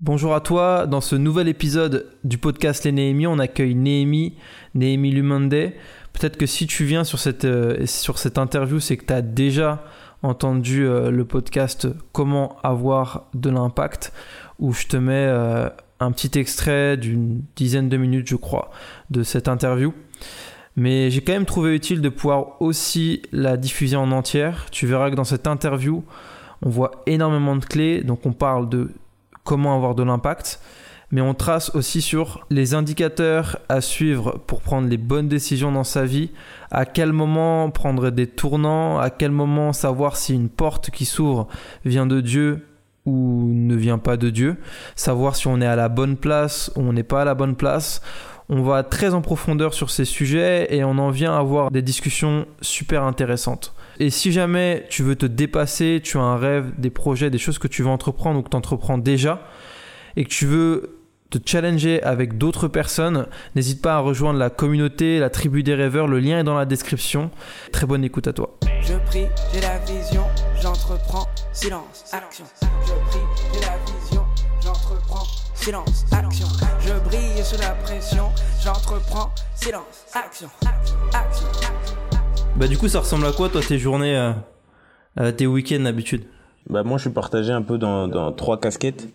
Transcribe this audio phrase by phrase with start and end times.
[0.00, 4.36] Bonjour à toi, dans ce nouvel épisode du podcast Les Néhémies, on accueille Néhémie,
[4.76, 5.72] Néhémie Lumande.
[6.12, 7.84] Peut-être que si tu viens sur cette, euh,
[8.36, 9.82] interview, c'est que tu as déjà
[10.22, 14.12] entendu euh, le podcast Comment avoir de l'impact,
[14.60, 15.68] où je te mets euh,
[15.98, 18.70] un petit extrait d'une dizaine de minutes, je crois,
[19.10, 19.92] de cette interview.
[20.76, 24.66] Mais j'ai quand même trouvé utile de pouvoir aussi la diffuser en entière.
[24.70, 26.04] Tu verras que dans cette interview,
[26.62, 28.04] on voit énormément de clés.
[28.04, 28.92] Donc on parle de
[29.48, 30.60] comment avoir de l'impact,
[31.10, 35.84] mais on trace aussi sur les indicateurs à suivre pour prendre les bonnes décisions dans
[35.84, 36.32] sa vie,
[36.70, 41.48] à quel moment prendre des tournants, à quel moment savoir si une porte qui s'ouvre
[41.86, 42.66] vient de Dieu
[43.06, 44.58] ou ne vient pas de Dieu,
[44.96, 47.56] savoir si on est à la bonne place ou on n'est pas à la bonne
[47.56, 48.02] place.
[48.50, 51.80] On va très en profondeur sur ces sujets et on en vient à avoir des
[51.80, 53.72] discussions super intéressantes.
[54.00, 57.58] Et si jamais tu veux te dépasser, tu as un rêve, des projets, des choses
[57.58, 59.42] que tu veux entreprendre ou que tu entreprends déjà,
[60.16, 63.26] et que tu veux te challenger avec d'autres personnes,
[63.56, 66.64] n'hésite pas à rejoindre la communauté, la tribu des rêveurs, le lien est dans la
[66.64, 67.30] description.
[67.72, 68.56] Très bonne écoute à toi.
[68.80, 70.24] Je prie, j'ai la vision,
[70.62, 72.44] j'entreprends, silence, action.
[72.62, 73.20] Je prie,
[73.52, 74.24] j'ai la vision,
[74.62, 76.46] j'entreprends, silence, action.
[76.80, 78.30] Je brille sous la pression,
[78.64, 80.48] j'entreprends, silence, action,
[81.12, 81.48] action.
[82.58, 84.32] Bah du coup ça ressemble à quoi toi tes journées, euh,
[85.20, 86.24] euh, tes week-ends d'habitude?
[86.68, 89.06] Bah moi je suis partagé un peu dans, trois casquettes.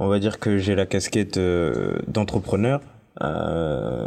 [0.00, 2.80] On va dire que j'ai la casquette euh, d'entrepreneur,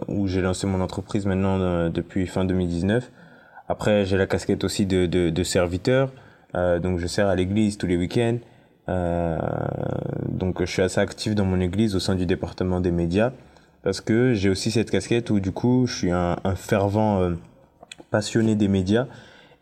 [0.09, 3.09] où j'ai lancé mon entreprise maintenant depuis fin 2019.
[3.69, 6.11] Après j'ai la casquette aussi de, serviteur,
[6.53, 8.39] donc je sers à l'église tous les week-ends.
[10.27, 13.31] donc je suis assez actif dans mon église au sein du département des médias,
[13.81, 17.33] parce que j'ai aussi cette casquette où du coup je suis un fervent
[18.13, 19.07] passionné des médias.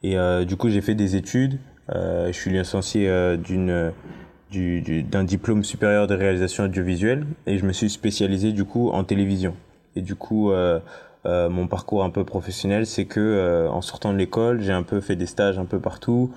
[0.03, 1.57] Et euh, du coup, j'ai fait des études.
[1.95, 3.93] Euh, je suis licencié euh, d'une
[4.51, 8.89] du, du, d'un diplôme supérieur de réalisation audiovisuelle et je me suis spécialisé du coup
[8.89, 9.55] en télévision.
[9.95, 10.51] Et du coup,
[11.25, 15.15] mon parcours un peu professionnel, c'est que en sortant de l'école, j'ai un peu fait
[15.15, 16.31] des stages un peu partout.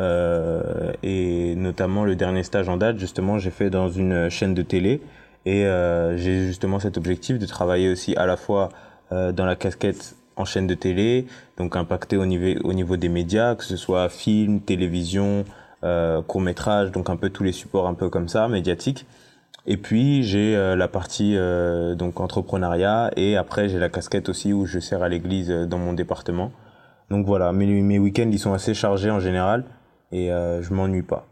[0.00, 5.00] et notamment le dernier stage en date, justement, j'ai fait dans une chaîne de télé.
[5.46, 5.62] Et
[6.16, 8.70] j'ai justement cet objectif de travailler aussi à la fois
[9.12, 11.26] dans la casquette en chaîne de télé,
[11.56, 15.44] donc impacté au niveau, au niveau des médias, que ce soit film, télévision,
[15.84, 19.06] euh, court métrage, donc un peu tous les supports un peu comme ça, médiatiques.
[19.66, 24.52] Et puis j'ai euh, la partie euh, donc entrepreneuriat et après j'ai la casquette aussi
[24.52, 26.50] où je sers à l'église euh, dans mon département.
[27.10, 29.64] Donc voilà, mes, mes week-ends ils sont assez chargés en général
[30.12, 31.29] et je m'ennuie pas.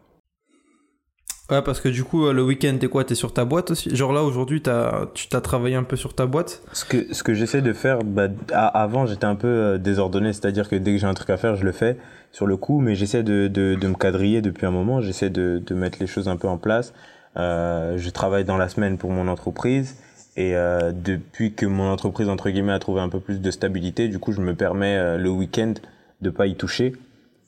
[1.50, 3.04] Ouais, parce que du coup, euh, le week-end, t'es quoi?
[3.04, 3.94] T'es sur ta boîte aussi?
[3.96, 6.62] Genre là, aujourd'hui, as, tu t'as travaillé un peu sur ta boîte?
[6.74, 10.68] Ce que, ce que j'essaie de faire, bah, avant, j'étais un peu euh, désordonné, c'est-à-dire
[10.68, 11.96] que dès que j'ai un truc à faire, je le fais
[12.32, 15.62] sur le coup, mais j'essaie de, de, de me quadriller depuis un moment, j'essaie de,
[15.64, 16.92] de mettre les choses un peu en place.
[17.38, 19.96] Euh, je travaille dans la semaine pour mon entreprise,
[20.36, 24.08] et euh, depuis que mon entreprise, entre guillemets, a trouvé un peu plus de stabilité,
[24.08, 25.72] du coup, je me permets euh, le week-end
[26.20, 26.92] de pas y toucher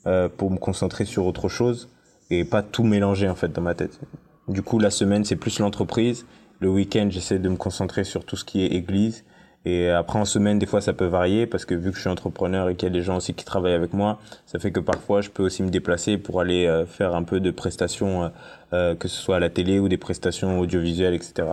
[0.06, 1.90] euh, pour me concentrer sur autre chose
[2.30, 4.00] et pas tout mélanger en fait dans ma tête.
[4.48, 6.26] Du coup, la semaine, c'est plus l'entreprise.
[6.60, 9.24] Le week-end, j'essaie de me concentrer sur tout ce qui est église.
[9.66, 12.10] Et après, en semaine, des fois, ça peut varier parce que vu que je suis
[12.10, 14.80] entrepreneur et qu'il y a des gens aussi qui travaillent avec moi, ça fait que
[14.80, 18.28] parfois, je peux aussi me déplacer pour aller euh, faire un peu de prestations, euh,
[18.72, 21.48] euh, que ce soit à la télé ou des prestations audiovisuelles, etc.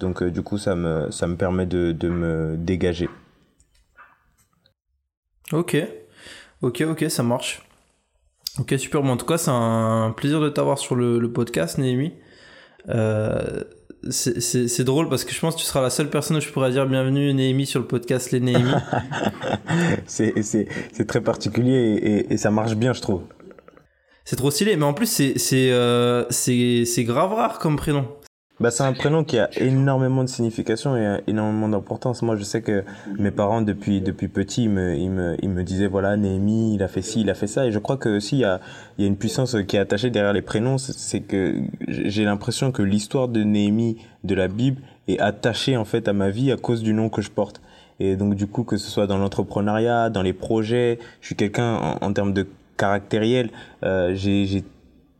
[0.00, 3.08] Donc, du coup, ça me, ça me permet de, de me dégager.
[5.52, 5.76] Ok,
[6.60, 7.67] ok, ok, ça marche.
[8.58, 9.02] Ok, super.
[9.02, 12.12] Bon, en tout cas, c'est un plaisir de t'avoir sur le, le, podcast, Néhémie.
[12.88, 13.64] Euh,
[14.10, 16.70] c'est drôle parce que je pense que tu seras la seule personne où je pourrais
[16.70, 18.70] dire bienvenue Néhémie sur le podcast Les Néhémies.
[20.06, 23.22] c'est très particulier et, et, et, ça marche bien, je trouve.
[24.24, 26.24] C'est trop stylé, mais en plus, c'est euh,
[26.98, 28.06] grave rare comme prénom.
[28.60, 32.22] Bah, c'est un prénom qui a énormément de signification et énormément d'importance.
[32.22, 32.84] Moi, je sais que
[33.16, 36.82] mes parents, depuis, depuis petit, ils me, ils me, ils me disaient, voilà, Néhémie, il
[36.82, 37.66] a fait ci, il a fait ça.
[37.66, 38.60] Et je crois que aussi, il y a,
[38.98, 40.76] il y a une puissance qui est attachée derrière les prénoms.
[40.78, 41.54] C'est que
[41.86, 46.30] j'ai l'impression que l'histoire de Néhémie de la Bible est attachée, en fait, à ma
[46.30, 47.60] vie à cause du nom que je porte.
[48.00, 51.76] Et donc, du coup, que ce soit dans l'entrepreneuriat, dans les projets, je suis quelqu'un,
[51.76, 53.50] en, en termes de caractériel,
[53.84, 54.64] euh, j'ai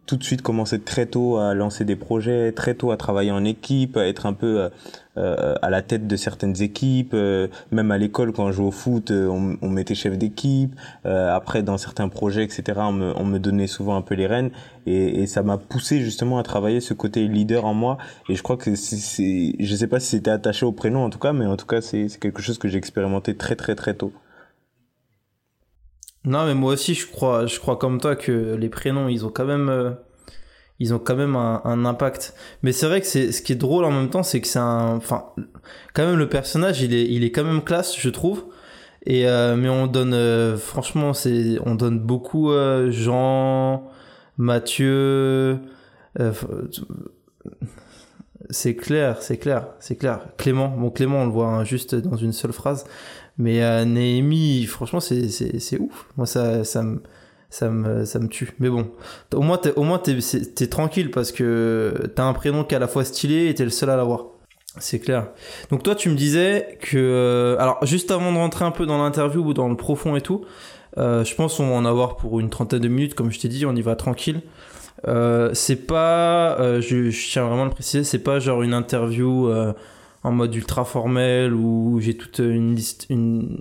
[0.09, 3.45] tout de suite commencé très tôt à lancer des projets, très tôt à travailler en
[3.45, 4.71] équipe, à être un peu
[5.19, 7.13] euh, à la tête de certaines équipes.
[7.13, 10.75] Euh, même à l'école, quand on jouait au foot, euh, on, on mettait chef d'équipe.
[11.05, 14.27] Euh, après, dans certains projets, etc., on me, on me donnait souvent un peu les
[14.27, 14.51] rênes.
[14.87, 17.99] Et, et ça m'a poussé justement à travailler ce côté leader en moi.
[18.31, 21.19] Et je crois que c'est, je sais pas si c'était attaché au prénom en tout
[21.19, 24.13] cas, mais en tout cas, c'est quelque chose que j'ai expérimenté très très très tôt.
[26.25, 29.31] Non, mais moi aussi, je crois, je crois comme toi que les prénoms, ils ont
[29.31, 29.91] quand même, euh,
[30.79, 32.35] ils ont quand même un, impact.
[32.63, 34.59] Mais c'est vrai que c'est ce qui est drôle en même temps, c'est que c'est
[34.59, 35.27] un, enfin,
[35.95, 38.45] quand même le personnage, il est, il est quand même classe, je trouve.
[39.07, 42.51] Et euh, mais on donne, euh, franchement, c'est, on donne beaucoup
[42.91, 43.89] Jean,
[44.39, 45.61] Mathieu.
[48.51, 50.21] c'est clair, c'est clair, c'est clair.
[50.37, 52.85] Clément, bon Clément, on le voit hein, juste dans une seule phrase.
[53.39, 56.07] Mais euh, Néhémie, franchement, c'est, c'est, c'est ouf.
[56.17, 57.01] Moi, ça, ça me,
[57.51, 58.51] ça me, ça me tue.
[58.59, 58.91] Mais bon,
[59.33, 62.77] au moins, t'es, au moins, t'es, t'es tranquille parce que t'as un prénom qui est
[62.77, 64.27] à la fois stylé et t'es le seul à l'avoir.
[64.79, 65.29] C'est clair.
[65.71, 68.99] Donc toi, tu me disais que, euh, alors juste avant de rentrer un peu dans
[68.99, 70.45] l'interview ou dans le profond et tout,
[70.99, 73.49] euh, je pense qu'on va en avoir pour une trentaine de minutes, comme je t'ai
[73.49, 74.43] dit, on y va tranquille.
[75.07, 78.75] Euh, c'est pas, euh, je, je tiens vraiment à le préciser, c'est pas genre une
[78.75, 79.73] interview euh,
[80.25, 83.61] en mode ultra formel où j'ai toute une liste, une,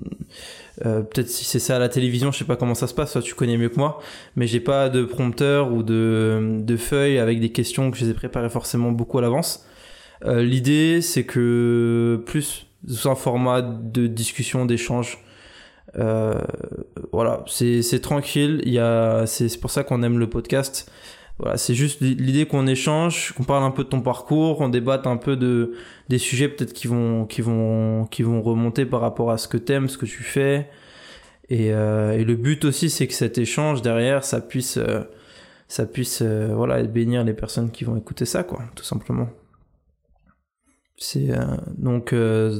[0.85, 3.13] euh, peut-être si c'est ça à la télévision, je sais pas comment ça se passe,
[3.13, 3.99] toi tu connais mieux que moi,
[4.35, 8.11] mais j'ai pas de prompteur ou de, de feuilles avec des questions que je les
[8.11, 9.65] ai préparées forcément beaucoup à l'avance.
[10.25, 15.23] Euh, L'idée c'est que plus sous un format de discussion, d'échange.
[15.97, 16.39] Euh,
[17.11, 18.61] voilà, c'est tranquille.
[18.65, 20.91] Il y a, c'est pour ça qu'on aime le podcast.
[21.39, 25.05] Voilà, c'est juste l'idée qu'on échange, qu'on parle un peu de ton parcours, qu'on débatte
[25.05, 25.73] un peu de
[26.09, 29.57] des sujets peut-être qui vont qui vont qui vont remonter par rapport à ce que
[29.57, 30.67] t'aimes, ce que tu fais.
[31.49, 35.01] Et, euh, et le but aussi, c'est que cet échange derrière, ça puisse euh,
[35.67, 39.29] ça puisse euh, voilà bénir les personnes qui vont écouter ça, quoi, tout simplement.
[40.97, 41.43] C'est euh,
[41.77, 42.59] donc euh,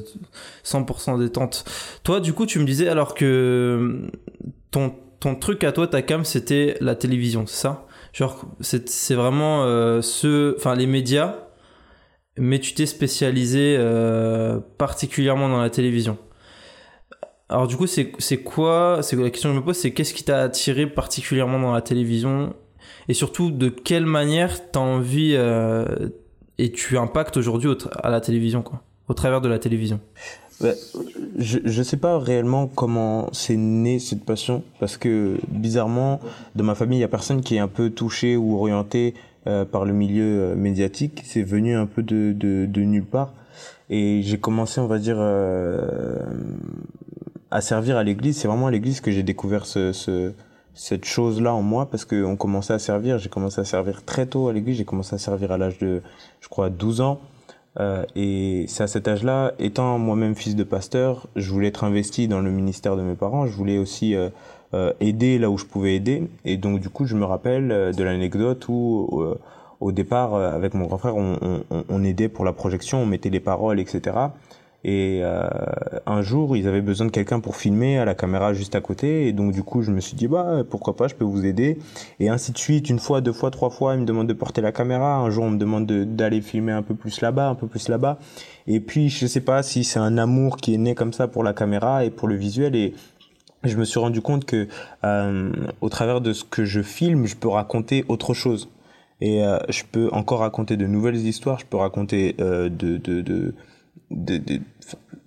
[0.63, 1.65] 100% détente.
[2.03, 4.09] Toi, du coup, tu me disais alors que
[4.71, 7.87] ton ton truc à toi, ta cam, c'était la télévision, c'est ça?
[8.18, 10.02] Genre, c'est vraiment euh,
[10.58, 11.36] enfin les médias,
[12.36, 16.18] mais tu t'es spécialisé euh, particulièrement dans la télévision.
[17.48, 20.24] Alors du coup, c'est quoi C'est la question que je me pose, c'est qu'est-ce qui
[20.24, 22.56] t'a attiré particulièrement dans la télévision?
[23.08, 25.86] Et surtout de quelle manière t'as envie euh,
[26.58, 27.70] et tu impactes aujourd'hui
[28.02, 30.00] à la télévision quoi, au travers de la télévision?
[30.59, 36.19] Je je sais pas réellement comment c'est né cette passion parce que bizarrement
[36.56, 39.13] dans ma famille il y a personne qui est un peu touché ou orienté
[39.45, 41.21] euh, par le milieu euh, médiatique.
[41.24, 43.33] C'est venu un peu de de, de nulle part.
[43.89, 46.25] Et j'ai commencé on va dire euh,
[47.51, 48.38] à servir à l'église.
[48.38, 50.33] C'est vraiment à l'église que j'ai découvert ce, ce
[50.74, 53.19] cette chose là en moi parce que on commençait à servir.
[53.19, 54.77] J'ai commencé à servir très tôt à l'église.
[54.77, 56.01] J'ai commencé à servir à l'âge de
[56.42, 57.21] je crois 12 ans
[57.79, 62.27] euh, et c'est à cet âge-là, étant moi-même fils de pasteur, je voulais être investi
[62.27, 63.45] dans le ministère de mes parents.
[63.45, 64.29] Je voulais aussi euh,
[64.74, 66.27] euh, aider là où je pouvais aider.
[66.45, 69.24] Et donc du coup, je me rappelle euh, de l'anecdote où
[69.79, 71.38] au départ, avec mon grand frère, on,
[71.69, 74.15] on, on aidait pour la projection, on mettait les paroles, etc.
[74.89, 75.45] Et euh,
[76.06, 79.28] un jour, ils avaient besoin de quelqu'un pour filmer à la caméra juste à côté.
[79.28, 81.78] Et donc du coup, je me suis dit, bah pourquoi pas, je peux vous aider.
[82.22, 84.62] Et ainsi de suite, une fois, deux fois, trois fois, ils me demandent de porter
[84.62, 85.18] la caméra.
[85.18, 87.89] Un jour, on me demande de- d'aller filmer un peu plus là-bas, un peu plus
[87.89, 88.18] là-bas.
[88.66, 91.44] Et puis, je sais pas si c'est un amour qui est né comme ça pour
[91.44, 92.74] la caméra et pour le visuel.
[92.74, 92.94] Et
[93.66, 94.69] je me suis rendu compte que
[95.04, 95.51] euh,
[95.81, 98.69] au travers de ce que je filme, je peux raconter autre chose.
[99.19, 101.60] Et euh, je peux encore raconter de nouvelles histoires.
[101.60, 103.54] Je peux raconter euh, de, de, de,
[104.12, 104.62] de- de-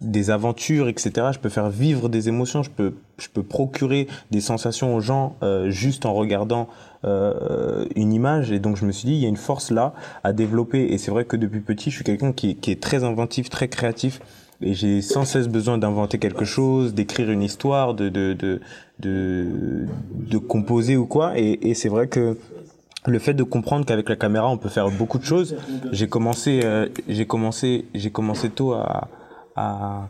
[0.01, 1.29] des aventures, etc.
[1.33, 2.63] Je peux faire vivre des émotions.
[2.63, 6.69] Je peux, je peux procurer des sensations aux gens euh, juste en regardant
[7.05, 8.51] euh, une image.
[8.51, 9.93] Et donc je me suis dit, il y a une force là
[10.25, 10.87] à développer.
[10.93, 13.69] Et c'est vrai que depuis petit, je suis quelqu'un qui, qui est très inventif, très
[13.69, 14.21] créatif.
[14.63, 18.61] Et j'ai sans cesse besoin d'inventer quelque chose, d'écrire une histoire, de, de, de,
[19.01, 21.39] de, de composer ou quoi.
[21.39, 22.39] Et, et c'est vrai que
[23.07, 25.57] le fait de comprendre qu'avec la caméra on peut faire beaucoup de choses
[25.93, 29.09] j'ai commencé euh, j'ai commencé j'ai commencé tôt à,
[29.57, 30.09] à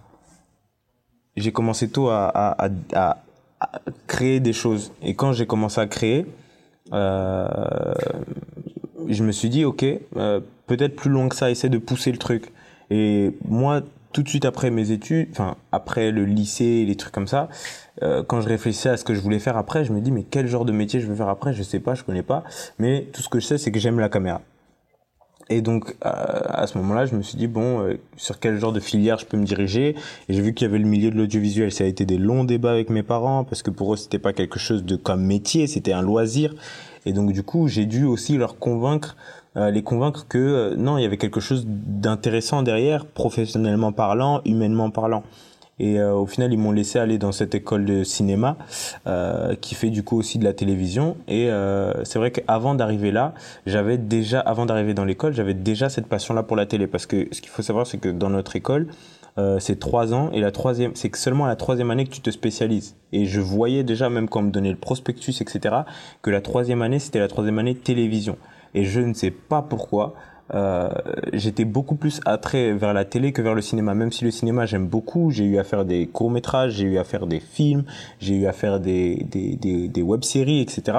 [1.36, 3.18] j'ai commencé tôt à, à, à,
[4.06, 4.92] créer des choses.
[5.02, 6.26] Et quand j'ai commencé à créer
[6.92, 7.46] euh,
[9.08, 9.84] je me suis dit ok
[10.16, 12.52] euh, peut-être plus loin que ça essaie de pousser le truc.
[12.90, 13.82] Et moi
[14.12, 17.48] tout de suite après mes études enfin après le lycée les trucs comme ça
[18.02, 20.24] euh, quand je réfléchissais à ce que je voulais faire après, je me dis mais
[20.28, 22.44] quel genre de métier je veux faire après, je sais pas, je connais pas,
[22.78, 24.40] mais tout ce que je sais c'est que j'aime la caméra.
[25.50, 28.72] Et donc euh, à ce moment-là, je me suis dit bon, euh, sur quel genre
[28.72, 29.96] de filière je peux me diriger?
[30.28, 31.72] Et j'ai vu qu'il y avait le milieu de l'audiovisuel.
[31.72, 34.32] Ça a été des longs débats avec mes parents parce que pour eux c'était pas
[34.32, 36.54] quelque chose de comme métier, c'était un loisir.
[37.04, 39.16] Et donc du coup, j'ai dû aussi leur convaincre,
[39.56, 45.24] les convaincre que non, il y avait quelque chose d'intéressant derrière, professionnellement parlant, humainement parlant.
[45.80, 48.58] Et euh, au final, ils m'ont laissé aller dans cette école de cinéma
[49.06, 51.16] euh, qui fait du coup aussi de la télévision.
[51.26, 53.32] Et euh, c'est vrai qu'avant d'arriver là,
[53.64, 56.86] j'avais déjà, avant d'arriver dans l'école, j'avais déjà cette passion-là pour la télé.
[56.86, 58.88] Parce que ce qu'il faut savoir, c'est que dans notre école,
[59.38, 62.20] euh, c'est trois ans et la troisième, c'est seulement à la troisième année que tu
[62.20, 62.94] te spécialises.
[63.12, 65.76] Et je voyais déjà, même quand on me donnait le prospectus, etc.,
[66.20, 68.36] que la troisième année, c'était la troisième année télévision.
[68.74, 70.14] et je ne sais pas pourquoi.
[70.54, 70.88] Euh,
[71.32, 73.94] j'étais beaucoup plus attrait vers la télé que vers le cinéma.
[73.94, 76.98] Même si le cinéma j'aime beaucoup, j'ai eu à faire des courts métrages, j'ai eu
[76.98, 77.84] à faire des films,
[78.18, 80.98] j'ai eu à faire des, des, des, des web-séries, etc.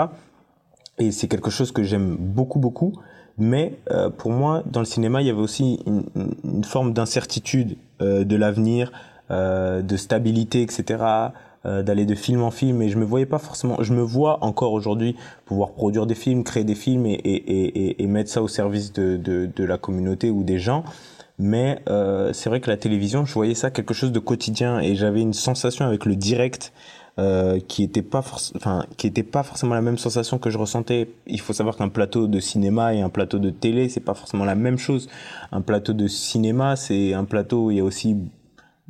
[0.98, 2.94] Et c'est quelque chose que j'aime beaucoup, beaucoup.
[3.38, 6.04] Mais euh, pour moi, dans le cinéma, il y avait aussi une,
[6.44, 8.92] une forme d'incertitude euh, de l'avenir,
[9.32, 11.04] euh, de stabilité, etc.
[11.64, 14.44] Euh, d'aller de film en film et je me voyais pas forcément je me vois
[14.44, 15.16] encore aujourd'hui
[15.46, 18.92] pouvoir produire des films créer des films et, et, et, et mettre ça au service
[18.94, 20.84] de, de, de, la communauté ou des gens.
[21.38, 24.96] Mais euh, c'est vrai que la télévision je voyais ça quelque chose de quotidien et
[24.96, 26.74] j'avais une sensation avec le direct
[27.20, 28.24] euh, qui était pas
[28.56, 31.10] enfin qui était pas forcément la même sensation que je ressentais.
[31.28, 34.46] Il faut savoir qu'un plateau de cinéma et un plateau de télé c'est pas forcément
[34.46, 35.10] la même chose.
[35.52, 38.18] Un plateau de cinéma c'est un plateau où il y a aussi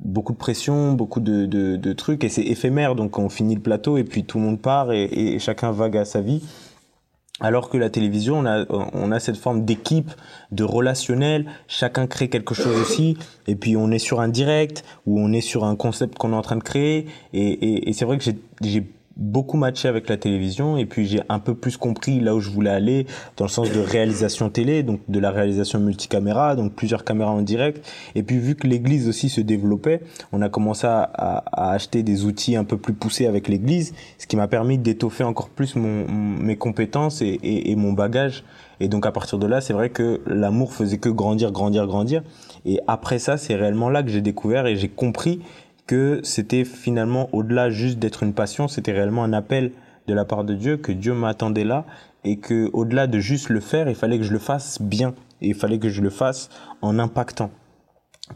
[0.03, 3.61] beaucoup de pression, beaucoup de, de, de trucs, et c'est éphémère, donc on finit le
[3.61, 6.43] plateau, et puis tout le monde part, et, chacun vague à sa vie.
[7.39, 10.11] Alors que la télévision, on a, on a cette forme d'équipe,
[10.51, 13.17] de relationnel, chacun crée quelque chose aussi,
[13.47, 16.35] et puis on est sur un direct, ou on est sur un concept qu'on est
[16.35, 18.23] en train de créer, et, et, et c'est vrai que
[18.61, 18.87] j'ai
[19.17, 22.49] beaucoup matché avec la télévision et puis j'ai un peu plus compris là où je
[22.49, 23.05] voulais aller
[23.37, 27.41] dans le sens de réalisation télé donc de la réalisation multicaméra donc plusieurs caméras en
[27.41, 27.85] direct.
[28.15, 30.01] Et puis vu que l'église aussi se développait
[30.31, 34.27] on a commencé à, à, acheter des outils un peu plus poussés avec l'église ce
[34.27, 38.43] qui m'a permis d'étoffer encore plus mon, mes compétences et, et, et mon bagage.
[38.79, 42.23] Et donc à partir de là c'est vrai que l'amour faisait que grandir grandir grandir.
[42.65, 45.41] Et après ça c'est réellement là que j'ai découvert et j'ai compris
[45.91, 49.73] que c'était finalement au-delà juste d'être une passion, c'était réellement un appel
[50.07, 51.85] de la part de Dieu, que Dieu m'attendait là
[52.23, 55.49] et que au-delà de juste le faire, il fallait que je le fasse bien et
[55.49, 56.49] il fallait que je le fasse
[56.81, 57.51] en impactant.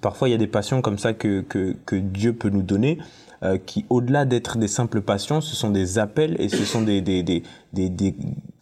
[0.01, 2.97] Parfois, il y a des passions comme ça que, que, que Dieu peut nous donner,
[3.41, 6.99] euh, qui, au-delà d'être des simples passions, ce sont des appels et ce sont des,
[6.99, 8.17] des, des, des, des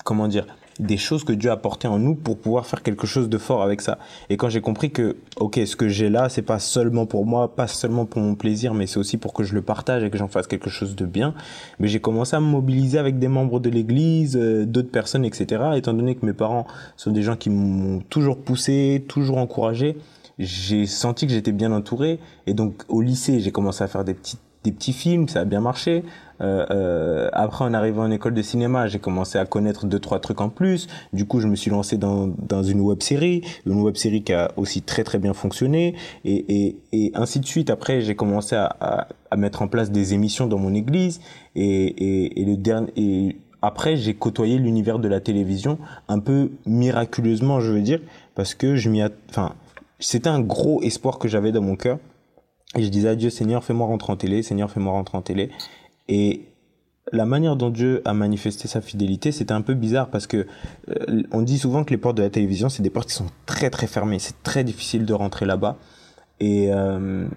[0.05, 0.45] comment dire,
[0.79, 3.61] des choses que Dieu a portées en nous pour pouvoir faire quelque chose de fort
[3.61, 3.99] avec ça.
[4.29, 7.55] Et quand j'ai compris que, ok, ce que j'ai là, c'est pas seulement pour moi,
[7.55, 10.17] pas seulement pour mon plaisir, mais c'est aussi pour que je le partage et que
[10.17, 11.33] j'en fasse quelque chose de bien,
[11.79, 15.63] mais j'ai commencé à me mobiliser avec des membres de l'église, euh, d'autres personnes, etc.
[15.75, 16.65] Étant donné que mes parents
[16.97, 19.97] sont des gens qui m'ont toujours poussé, toujours encouragé,
[20.39, 22.19] j'ai senti que j'étais bien entouré.
[22.47, 24.15] Et donc, au lycée, j'ai commencé à faire des
[24.63, 26.03] des petits films, ça a bien marché.
[26.41, 30.19] Euh, euh, après, en arrivant en école de cinéma, j'ai commencé à connaître deux trois
[30.19, 30.87] trucs en plus.
[31.13, 34.51] Du coup, je me suis lancé dans une web série, une web série qui a
[34.57, 37.69] aussi très très bien fonctionné, et ainsi de suite.
[37.69, 41.19] Après, j'ai commencé à, mettre en place des émissions dans mon église,
[41.55, 45.77] et le dernier après, j'ai côtoyé l'univers de la télévision
[46.09, 48.01] un peu miraculeusement, je veux dire,
[48.35, 49.55] parce que je m'y, enfin,
[49.99, 51.97] c'était un gros espoir que j'avais dans mon cœur.
[52.75, 55.49] Et je disais à Dieu, Seigneur, fais-moi rentrer en télé, Seigneur, fais-moi rentrer en télé.
[56.07, 56.45] Et
[57.11, 60.47] la manière dont Dieu a manifesté sa fidélité, c'était un peu bizarre parce que
[60.89, 63.29] euh, on dit souvent que les portes de la télévision, c'est des portes qui sont
[63.45, 64.19] très très fermées.
[64.19, 65.77] C'est très difficile de rentrer là-bas.
[66.39, 67.27] Et euh,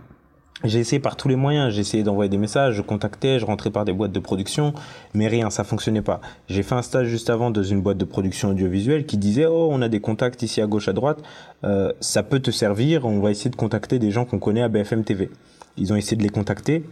[0.64, 1.74] j'ai essayé par tous les moyens.
[1.74, 4.72] J'ai essayé d'envoyer des messages, je contactais, je rentrais par des boîtes de production,
[5.14, 6.20] mais rien, ça fonctionnait pas.
[6.48, 9.68] J'ai fait un stage juste avant dans une boîte de production audiovisuelle qui disait oh
[9.70, 11.22] on a des contacts ici à gauche à droite,
[11.64, 13.04] euh, ça peut te servir.
[13.04, 15.30] On va essayer de contacter des gens qu'on connaît à BFM TV.
[15.76, 16.84] Ils ont essayé de les contacter.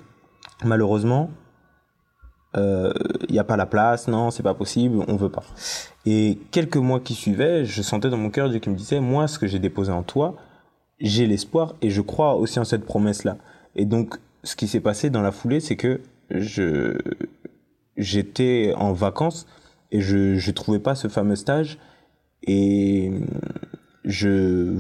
[0.62, 1.30] Malheureusement,
[2.54, 2.92] il euh,
[3.30, 5.42] n'y a pas la place, non, c'est pas possible, on veut pas.
[6.06, 9.26] Et quelques mois qui suivaient, je sentais dans mon cœur Dieu qui me disait, moi,
[9.26, 10.36] ce que j'ai déposé en toi,
[11.00, 13.38] j'ai l'espoir et je crois aussi en cette promesse-là.
[13.74, 16.96] Et donc, ce qui s'est passé dans la foulée, c'est que je
[17.96, 19.46] j'étais en vacances
[19.90, 21.78] et je je trouvais pas ce fameux stage
[22.42, 23.12] et
[24.04, 24.74] je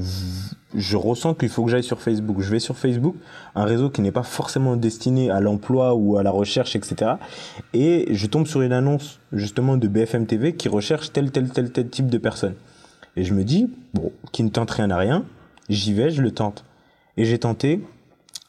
[0.74, 2.40] je ressens qu'il faut que j'aille sur Facebook.
[2.40, 3.14] Je vais sur Facebook,
[3.54, 7.12] un réseau qui n'est pas forcément destiné à l'emploi ou à la recherche, etc.
[7.72, 11.70] Et je tombe sur une annonce justement de BFM TV qui recherche tel, tel, tel,
[11.70, 12.54] tel type de personne.
[13.16, 15.24] Et je me dis, bon, qui ne tente rien à rien,
[15.68, 16.64] j'y vais, je le tente.
[17.16, 17.80] Et j'ai tenté,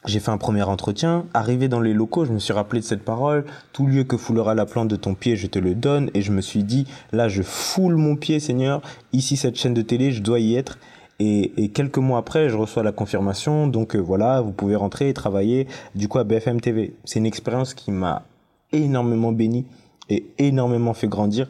[0.06, 1.26] j'ai fait un premier entretien.
[1.34, 3.44] Arrivé dans les locaux, je me suis rappelé de cette parole.
[3.72, 6.10] Tout lieu que foulera la plante de ton pied, je te le donne.
[6.14, 8.82] Et je me suis dit, là, je foule mon pied, Seigneur.
[9.12, 10.78] Ici, cette chaîne de télé, je dois y être.
[11.18, 13.66] Et, et, quelques mois après, je reçois la confirmation.
[13.66, 16.94] Donc euh, voilà, vous pouvez rentrer et travailler du coup à BFM TV.
[17.04, 18.24] C'est une expérience qui m'a
[18.72, 19.64] énormément béni
[20.10, 21.48] et énormément fait grandir.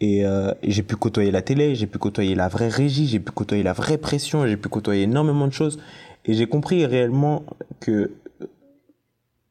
[0.00, 3.32] Et, euh, j'ai pu côtoyer la télé, j'ai pu côtoyer la vraie régie, j'ai pu
[3.32, 5.78] côtoyer la vraie pression, j'ai pu côtoyer énormément de choses.
[6.24, 7.44] Et j'ai compris réellement
[7.80, 8.12] que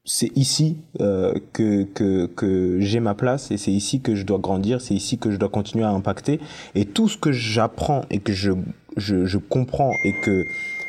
[0.06, 4.38] c'est ici euh, que, que, que j'ai ma place et c'est ici que je dois
[4.38, 6.40] grandir, c'est ici que je dois continuer à impacter.
[6.76, 8.54] Et tout ce que j'apprends et que je
[8.98, 10.46] je, comprends et que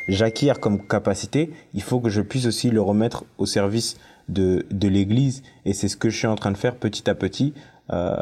[0.09, 3.97] j'acquiers comme capacité, il faut que je puisse aussi le remettre au service
[4.29, 5.43] de, de l'Église.
[5.65, 7.55] Et c'est ce que je suis en train de faire petit à petit
[7.91, 8.17] euh,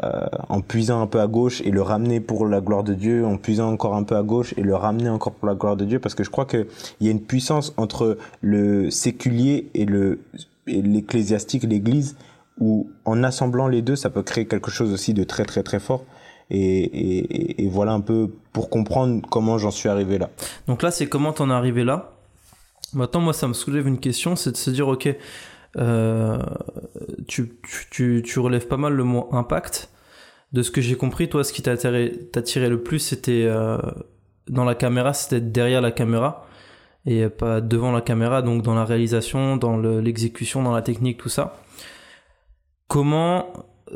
[0.47, 3.35] en puisant un peu à gauche et le ramener pour la gloire de Dieu, en
[3.35, 5.99] puisant encore un peu à gauche et le ramener encore pour la gloire de Dieu,
[5.99, 6.67] parce que je crois qu'il
[7.01, 10.19] y a une puissance entre le séculier et le
[10.67, 12.15] l'ecclésiastique, l'Église,
[12.59, 15.79] où en assemblant les deux, ça peut créer quelque chose aussi de très très très
[15.79, 16.03] fort.
[16.49, 20.29] Et, voilà un peu pour comprendre comment j'en suis arrivé là.
[20.67, 22.13] Donc là, c'est comment t'en es arrivé là.
[22.93, 25.09] Maintenant, moi, ça me soulève une question, c'est de se dire, ok,
[25.77, 26.39] euh,
[27.27, 29.89] tu, relèves pas mal le mot impact.
[30.53, 33.77] De ce que j'ai compris, toi, ce qui t'a attiré, le plus, c'était euh,
[34.47, 36.47] dans la caméra, c'était derrière la caméra
[37.07, 41.29] et pas devant la caméra, donc dans la réalisation, dans l'exécution, dans la technique, tout
[41.29, 41.61] ça.
[42.89, 43.47] Comment,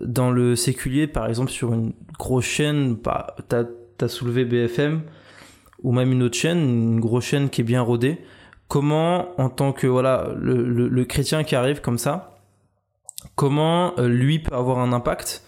[0.01, 3.63] dans le séculier, par exemple, sur une grosse chaîne, bah, t'as
[3.99, 5.01] as soulevé BFM,
[5.83, 8.19] ou même une autre chaîne, une grosse chaîne qui est bien rodée,
[8.67, 12.37] comment, en tant que voilà le, chrétien qui arrive comme ça,
[13.35, 15.43] comment euh, lui peut avoir un impact?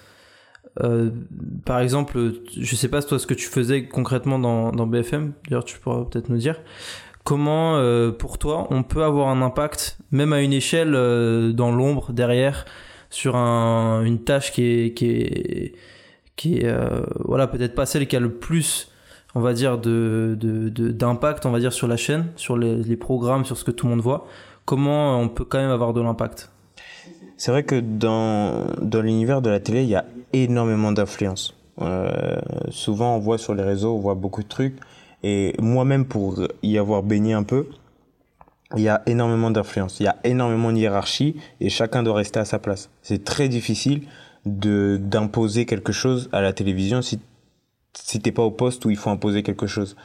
[0.82, 1.12] Euh,
[1.66, 6.04] par exemple, je sais pas ce que tu faisais concrètement dans, BFM, d'ailleurs tu pourras
[6.06, 6.60] peut-être nous dire,
[7.24, 10.92] comment euh, pour toi on peut avoir un impact, même à une échelle
[11.54, 12.66] dans l'ombre derrière,
[13.14, 16.76] sur une tâche qui est, qui est, est
[17.20, 18.90] voilà, peut-être pas celle qui a le plus
[19.36, 23.58] on va dire, de, d'impact, on va dire, sur la chaîne, sur les, programmes, sur
[23.58, 24.28] ce que tout le monde voit,
[24.66, 26.50] comment on peut quand même avoir de l'impact?
[27.38, 31.56] C'est vrai que dans, dans l'univers de la télé, il y a énormément d'influence.
[31.82, 32.36] Euh,
[32.70, 34.78] souvent, on voit sur les réseaux, on voit beaucoup de trucs.
[35.24, 37.68] Et moi-même, pour y avoir baigné un peu,
[38.76, 42.40] il y a énormément d'influence, il y a énormément de hiérarchie et chacun doit rester
[42.40, 42.90] à sa place.
[43.02, 44.04] C'est très difficile
[44.46, 47.20] de d'imposer quelque chose à la télévision si
[47.96, 49.96] si t'es pas au poste où il faut imposer quelque chose.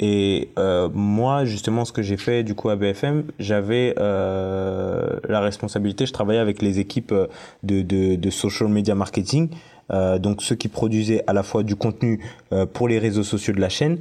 [0.00, 5.40] Et euh, moi, justement, ce que j'ai fait du coup à BFM, j'avais euh, la
[5.40, 6.06] responsabilité.
[6.06, 7.28] Je travaillais avec les équipes euh,
[7.62, 9.48] de, de, de social media marketing,
[9.92, 12.20] euh, donc ceux qui produisaient à la fois du contenu
[12.52, 13.98] euh, pour les réseaux sociaux de la chaîne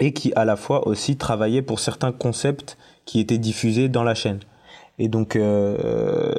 [0.00, 2.76] et qui à la fois aussi travaillaient pour certains concepts
[3.08, 4.40] qui étaient diffusés dans la chaîne.
[4.98, 6.34] Et donc, euh,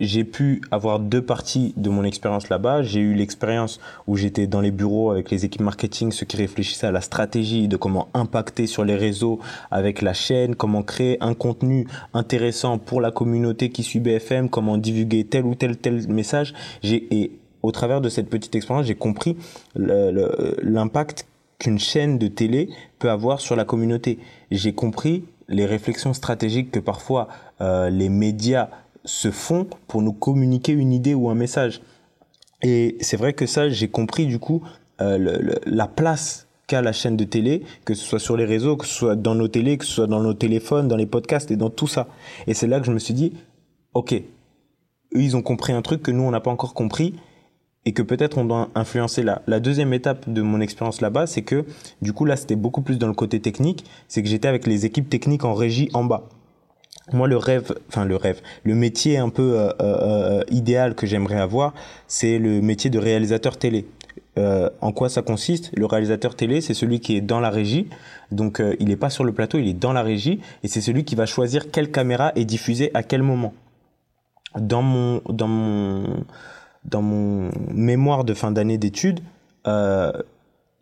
[0.00, 2.82] j'ai pu avoir deux parties de mon expérience là-bas.
[2.82, 6.86] J'ai eu l'expérience où j'étais dans les bureaux avec les équipes marketing, ceux qui réfléchissaient
[6.86, 9.38] à la stratégie de comment impacter sur les réseaux
[9.70, 14.78] avec la chaîne, comment créer un contenu intéressant pour la communauté qui suit BFM, comment
[14.78, 16.54] divulguer tel ou tel tel message.
[16.84, 17.32] Et
[17.62, 19.36] au travers de cette petite expérience, j'ai compris
[19.74, 21.26] l'impact
[21.58, 24.18] qu'une chaîne de télé peut avoir sur la communauté.
[24.50, 27.28] J'ai compris les réflexions stratégiques que parfois
[27.60, 28.68] euh, les médias
[29.04, 31.82] se font pour nous communiquer une idée ou un message.
[32.62, 34.62] Et c'est vrai que ça, j'ai compris du coup
[35.00, 38.86] euh, la place qu'a la chaîne de télé, que ce soit sur les réseaux, que
[38.86, 41.56] ce soit dans nos télés, que ce soit dans nos téléphones, dans les podcasts et
[41.56, 42.08] dans tout ça.
[42.46, 43.34] Et c'est là que je me suis dit,
[43.92, 44.22] ok, eux,
[45.20, 47.14] ils ont compris un truc que nous, on n'a pas encore compris
[47.86, 49.42] et que peut-être on doit influencer là.
[49.46, 51.64] La deuxième étape de mon expérience là-bas, c'est que
[52.02, 54.86] du coup là c'était beaucoup plus dans le côté technique, c'est que j'étais avec les
[54.86, 56.28] équipes techniques en régie en bas.
[57.12, 61.38] Moi le rêve, enfin le rêve, le métier un peu euh, euh, idéal que j'aimerais
[61.38, 61.74] avoir,
[62.06, 63.86] c'est le métier de réalisateur télé.
[64.36, 65.70] Euh, en quoi ça consiste?
[65.76, 67.88] Le réalisateur télé, c'est celui qui est dans la régie,
[68.32, 70.80] donc euh, il n'est pas sur le plateau, il est dans la régie, et c'est
[70.80, 73.54] celui qui va choisir quelle caméra est diffusée à quel moment.
[74.58, 76.24] Dans mon, dans mon,
[76.84, 79.20] dans mon mémoire de fin d'année d'études,
[79.66, 80.12] euh,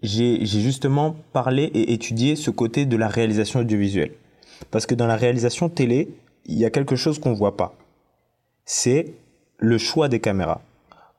[0.02, 4.12] j'ai justement parlé et étudié ce côté de la réalisation audiovisuelle.
[4.70, 6.08] Parce que dans la réalisation télé,
[6.46, 7.74] il y a quelque chose qu'on ne voit pas.
[8.64, 9.14] C'est
[9.58, 10.60] le choix des caméras.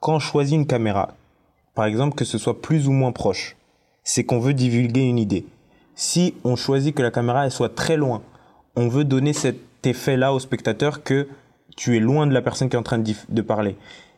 [0.02, 1.16] Quand on choisit une caméra,
[1.76, 3.56] par exemple que ce soit plus ou moins proche,
[4.04, 5.46] c'est qu'on veut divulguer une idée.
[5.96, 8.22] Si on choisit que la caméra soit très loin,
[8.76, 11.28] on veut donner cet effet-là au spectateur que
[11.78, 13.78] tu es loin de la personne qui est en train de parler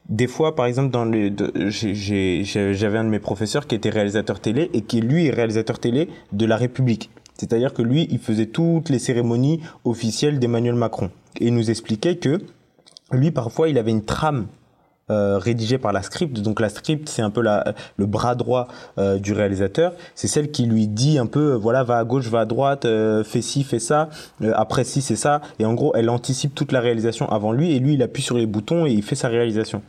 [0.10, 1.32] des fois, par exemple, dans le,
[1.70, 6.10] j'avais un de mes professeurs qui était réalisateur télé et qui lui est réalisateur télé
[6.32, 7.10] de la République.
[7.38, 11.10] C'est-à-dire que lui, il faisait toutes les cérémonies officielles d'Emmanuel Macron.
[11.39, 12.39] Et il nous expliquait que
[13.12, 14.48] lui, parfois, il avait une trame
[15.12, 16.39] euh, rédigée par la script.
[16.39, 19.94] Donc la script, c'est un peu la, le bras droit euh, du réalisateur.
[20.15, 22.88] C'est celle qui lui dit un peu, euh, voilà, va à gauche, va à droite,
[23.24, 24.10] fais ci, fais ça,
[24.54, 25.41] après ci, c'est ça.
[25.60, 28.36] Et en gros, elle anticipe toute la réalisation avant lui et lui, il appuie sur
[28.36, 29.84] les boutons et il fait sa réalisation.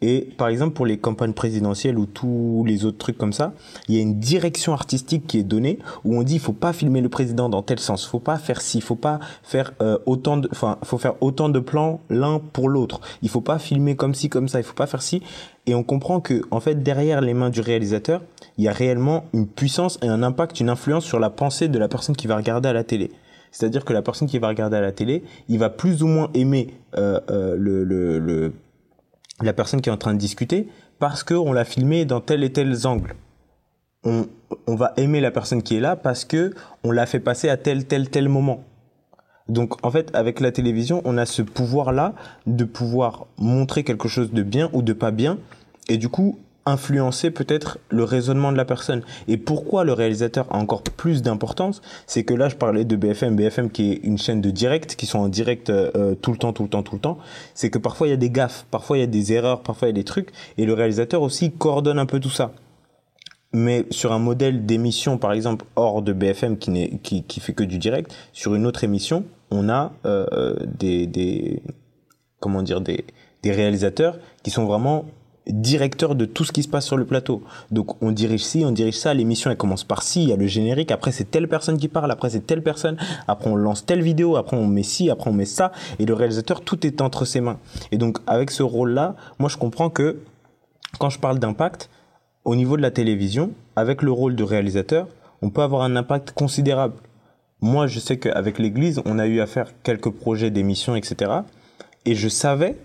[0.00, 3.52] Et par exemple, pour les campagnes présidentielles ou tous les autres trucs comme ça,
[3.88, 6.72] il y a une direction artistique qui est donnée où on dit il faut pas
[6.72, 10.36] filmer le président dans tel sens, faut pas faire ci, faut pas faire euh, autant
[10.36, 13.00] de, enfin, faut faire autant de plans l'un pour l'autre.
[13.22, 15.20] Il faut pas filmer comme ci comme ça, il faut pas faire ci.
[15.66, 18.22] Et on comprend que en fait derrière les mains du réalisateur,
[18.56, 21.78] il y a réellement une puissance et un impact, une influence sur la pensée de
[21.78, 23.10] la personne qui va regarder à la télé.
[23.50, 26.30] C'est-à-dire que la personne qui va regarder à la télé, il va plus ou moins
[26.34, 28.52] aimer euh, euh, le, le, le
[29.40, 32.52] la personne qui est en train de discuter parce qu'on l'a filmé dans tel et
[32.52, 33.14] tel angle.
[34.04, 34.26] On,
[34.66, 37.56] on va aimer la personne qui est là parce que on l'a fait passer à
[37.56, 38.64] tel, tel, tel moment.
[39.48, 42.14] Donc en fait, avec la télévision, on a ce pouvoir-là
[42.46, 45.38] de pouvoir montrer quelque chose de bien ou de pas bien,
[45.88, 49.02] et du coup influencer peut-être le raisonnement de la personne.
[49.26, 53.36] Et pourquoi le réalisateur a encore plus d'importance, c'est que là je parlais de BFM,
[53.36, 56.52] BFM qui est une chaîne de direct, qui sont en direct euh, tout le temps,
[56.52, 57.18] tout le temps, tout le temps,
[57.54, 59.88] c'est que parfois il y a des gaffes, parfois il y a des erreurs, parfois
[59.88, 62.52] il y a des trucs, et le réalisateur aussi coordonne un peu tout ça.
[63.52, 67.64] Mais sur un modèle d'émission, par exemple, hors de BFM qui, qui, qui fait que
[67.64, 71.62] du direct, sur une autre émission, on a euh, des, des,
[72.40, 73.06] comment dire, des,
[73.42, 75.06] des réalisateurs qui sont vraiment
[75.48, 77.42] directeurs de tout ce qui se passe sur le plateau.
[77.70, 80.36] Donc on dirige ci, on dirige ça, l'émission elle commence par ci, il y a
[80.36, 83.86] le générique, après c'est telle personne qui parle, après c'est telle personne, après on lance
[83.86, 87.00] telle vidéo, après on met ci, après on met ça, et le réalisateur tout est
[87.00, 87.58] entre ses mains.
[87.92, 90.20] Et donc avec ce rôle-là, moi je comprends que
[90.98, 91.90] quand je parle d'impact,
[92.44, 95.06] au niveau de la télévision, avec le rôle de réalisateur,
[95.42, 96.94] on peut avoir un impact considérable.
[97.60, 101.30] Moi, je sais qu'avec l'Église, on a eu à faire quelques projets d'émissions, etc.
[102.04, 102.76] Et je savais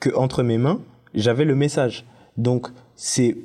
[0.00, 0.80] que entre mes mains,
[1.14, 2.04] j'avais le message.
[2.36, 3.36] Donc, c'est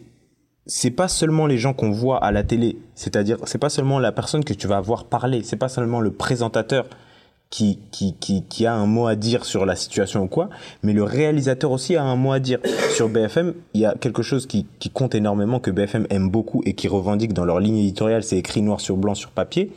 [0.65, 4.13] c'est pas seulement les gens qu'on voit à la télé, c'est-à-dire c'est pas seulement la
[4.13, 6.85] personne que tu vas voir parler, c'est pas seulement le présentateur
[7.49, 10.49] qui, qui, qui, qui, a un mot à dire sur la situation ou quoi,
[10.81, 12.57] mais le réalisateur aussi a un mot à dire.
[12.95, 16.63] Sur BFM, il y a quelque chose qui, qui compte énormément, que BFM aime beaucoup
[16.65, 19.71] et qui revendique dans leur ligne éditoriale, c'est écrit noir sur blanc sur papier,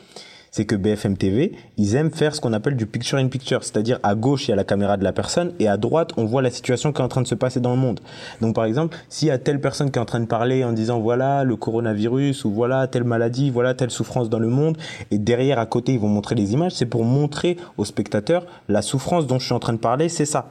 [0.57, 3.99] c'est que BFM TV, ils aiment faire ce qu'on appelle du picture in picture, c'est-à-dire
[4.01, 6.41] à gauche il y a la caméra de la personne et à droite on voit
[6.41, 7.99] la situation qui est en train de se passer dans le monde.
[8.41, 10.73] Donc par exemple, s'il y a telle personne qui est en train de parler en
[10.73, 14.79] disant voilà le coronavirus ou voilà telle maladie, voilà telle souffrance dans le monde
[15.11, 18.81] et derrière à côté ils vont montrer les images, c'est pour montrer aux spectateurs la
[18.81, 20.49] souffrance dont je suis en train de parler, c'est ça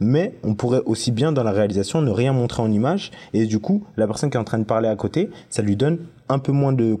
[0.00, 3.60] mais on pourrait aussi bien dans la réalisation ne rien montrer en image et du
[3.60, 6.40] coup la personne qui est en train de parler à côté ça lui donne un
[6.40, 6.98] peu moins de,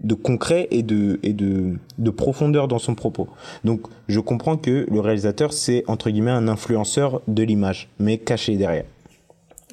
[0.00, 3.28] de concret et de et de, de profondeur dans son propos.
[3.64, 8.56] Donc je comprends que le réalisateur c'est entre guillemets un influenceur de l'image, mais caché
[8.56, 8.84] derrière.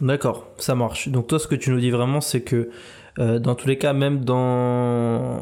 [0.02, 1.10] D'accord, ça marche.
[1.10, 2.70] Donc toi ce que tu nous dis vraiment c'est que
[3.20, 5.42] euh, dans tous les cas même dans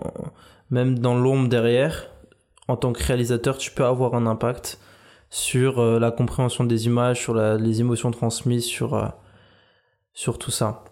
[0.69, 2.10] l'ombre derrière,
[2.67, 4.80] en tant que réalisateur tu peux avoir un impact
[5.30, 9.08] sur euh, la compréhension des images, sur les émotions transmises, sur euh,
[10.13, 10.84] sur tout ça.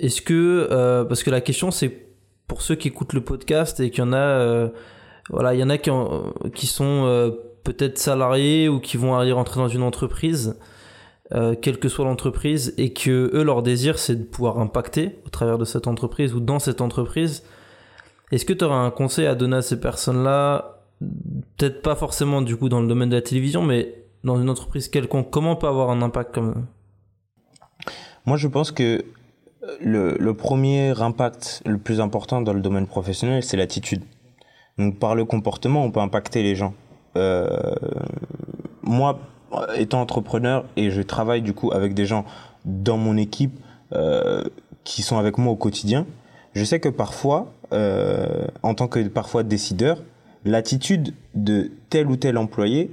[0.00, 2.06] Est-ce que, euh, parce que la question c'est
[2.46, 4.68] pour ceux qui écoutent le podcast et qu'il y en a, euh,
[5.30, 5.90] voilà, il y en a qui,
[6.54, 7.30] qui sont euh,
[7.64, 10.56] peut-être salariés ou qui vont aller rentrer dans une entreprise,
[11.62, 15.56] quelle que soit l'entreprise, et que eux leur désir c'est de pouvoir impacter au travers
[15.56, 17.42] de cette entreprise ou dans cette entreprise.
[18.32, 20.82] Est-ce que tu auras un conseil à donner à ces personnes-là,
[21.56, 24.88] peut-être pas forcément du coup dans le domaine de la télévision, mais dans une entreprise
[24.88, 26.66] quelconque, comment on peut avoir un impact comme
[28.24, 29.04] Moi, je pense que
[29.80, 34.02] le, le, premier impact le plus important dans le domaine professionnel, c'est l'attitude.
[34.78, 36.74] Donc par le comportement, on peut impacter les gens.
[37.16, 37.74] Euh,
[38.82, 39.20] moi,
[39.76, 42.24] étant entrepreneur et je travaille du coup avec des gens
[42.64, 43.58] dans mon équipe
[43.92, 44.44] euh,
[44.84, 46.06] qui sont avec moi au quotidien,
[46.54, 50.02] je sais que parfois, euh, en tant que parfois décideur,
[50.44, 52.90] l'attitude de tel ou tel employé,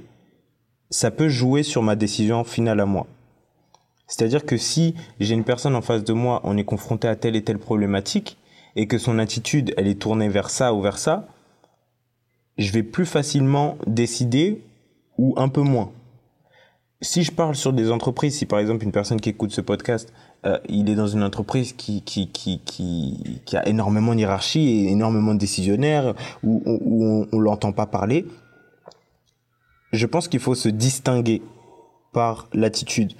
[0.90, 3.06] ça peut jouer sur ma décision finale à moi.
[4.10, 7.36] C'est-à-dire que si j'ai une personne en face de moi, on est confronté à telle
[7.36, 8.36] et telle problématique,
[8.74, 11.28] et que son attitude, elle est tournée vers ça ou vers ça,
[12.58, 14.62] je vais plus facilement décider
[15.16, 15.92] ou un peu moins.
[17.00, 20.12] Si je parle sur des entreprises, si par exemple une personne qui écoute ce podcast,
[20.44, 24.68] euh, il est dans une entreprise qui, qui, qui, qui, qui a énormément de hiérarchie
[24.68, 28.26] et énormément de décisionnaires, où, où on, on l'entend pas parler,
[29.92, 31.42] je pense qu'il faut se distinguer
[32.12, 33.12] par l'attitude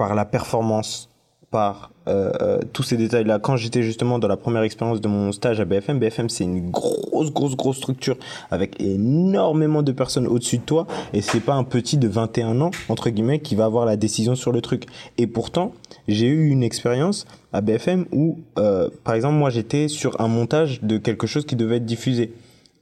[0.00, 1.10] par la performance,
[1.50, 3.38] par euh, euh, tous ces détails-là.
[3.38, 6.70] Quand j'étais justement dans la première expérience de mon stage à BFM, BFM c'est une
[6.70, 8.16] grosse, grosse, grosse structure
[8.50, 12.70] avec énormément de personnes au-dessus de toi et c'est pas un petit de 21 ans,
[12.88, 14.86] entre guillemets, qui va avoir la décision sur le truc.
[15.18, 15.74] Et pourtant,
[16.08, 20.80] j'ai eu une expérience à BFM où, euh, par exemple, moi j'étais sur un montage
[20.82, 22.32] de quelque chose qui devait être diffusé.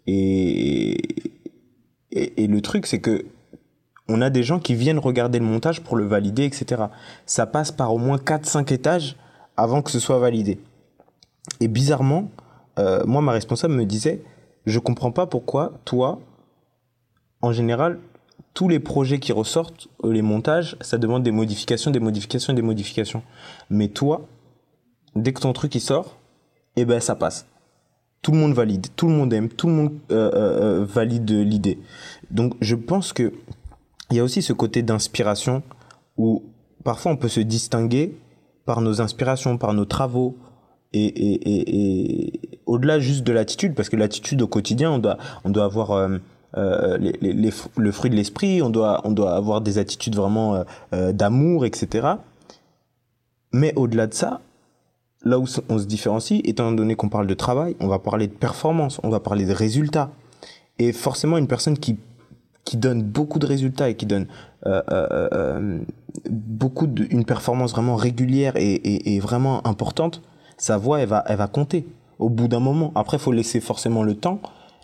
[0.07, 0.93] Et,
[2.13, 3.25] et, et le truc, c'est que
[4.09, 6.85] on a des gens qui viennent regarder le montage pour le valider, etc.
[7.27, 9.17] Ça passe par au moins 4-5 étages
[9.57, 10.59] avant que ce soit validé.
[11.61, 12.31] Et bizarrement,
[12.79, 14.23] euh, moi, ma responsable me disait,
[14.67, 16.21] je comprends pas pourquoi, toi,
[17.43, 17.99] en général,
[18.55, 22.63] tous les projets qui ressortent, euh, les montages, ça demande des modifications, des modifications, des
[22.63, 23.23] modifications.
[23.69, 24.27] Mais toi,
[25.17, 26.17] dès que ton truc il sort,
[26.77, 27.47] eh ben ça passe.
[28.23, 31.79] Tout le monde valide, tout le monde aime, tout le monde euh, valide l'idée.
[32.31, 33.33] Donc je pense que
[34.11, 35.63] il y a aussi ce côté d'inspiration
[36.17, 36.43] où
[36.85, 38.17] parfois on peut se distinguer
[38.65, 40.37] par nos inspirations, par nos travaux,
[40.95, 45.91] et, au-delà juste de l'attitude, parce que l'attitude au quotidien, on doit, on doit avoir
[45.93, 46.19] euh,
[46.57, 51.67] euh, le fruit de l'esprit, on doit, on doit avoir des attitudes vraiment euh d'amour,
[51.67, 52.09] etc.
[53.53, 54.41] Mais au-delà de ça,
[55.23, 58.33] là où on se différencie, étant donné qu'on parle de travail, on va parler de
[58.33, 60.11] performance, on va parler de résultats.
[60.79, 61.97] Et forcément, une personne qui,
[62.69, 64.27] qui donne beaucoup de résultats et qui donne
[64.67, 65.81] euh, euh, euh
[66.29, 70.21] beaucoup une performance vraiment régulière et, et, et, vraiment importante,
[70.59, 71.87] sa voix, elle va, elle va compter
[72.19, 72.93] au bout d'un moment.
[72.95, 74.41] Après, il faut laisser forcément le temps,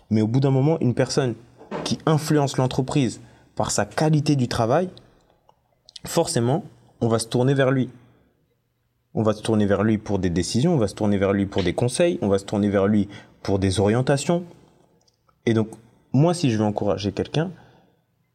[0.09, 1.35] mais au bout d'un moment, une personne
[1.83, 3.21] qui influence l'entreprise
[3.55, 4.89] par sa qualité du travail,
[6.05, 6.63] forcément,
[7.01, 7.89] on va se tourner vers lui.
[9.13, 11.45] On va se tourner vers lui pour des décisions, on va se tourner vers lui
[11.45, 13.09] pour des conseils, on va se tourner vers lui
[13.43, 14.43] pour des orientations.
[15.45, 15.67] Et donc,
[16.13, 17.51] moi, si je veux encourager quelqu'un,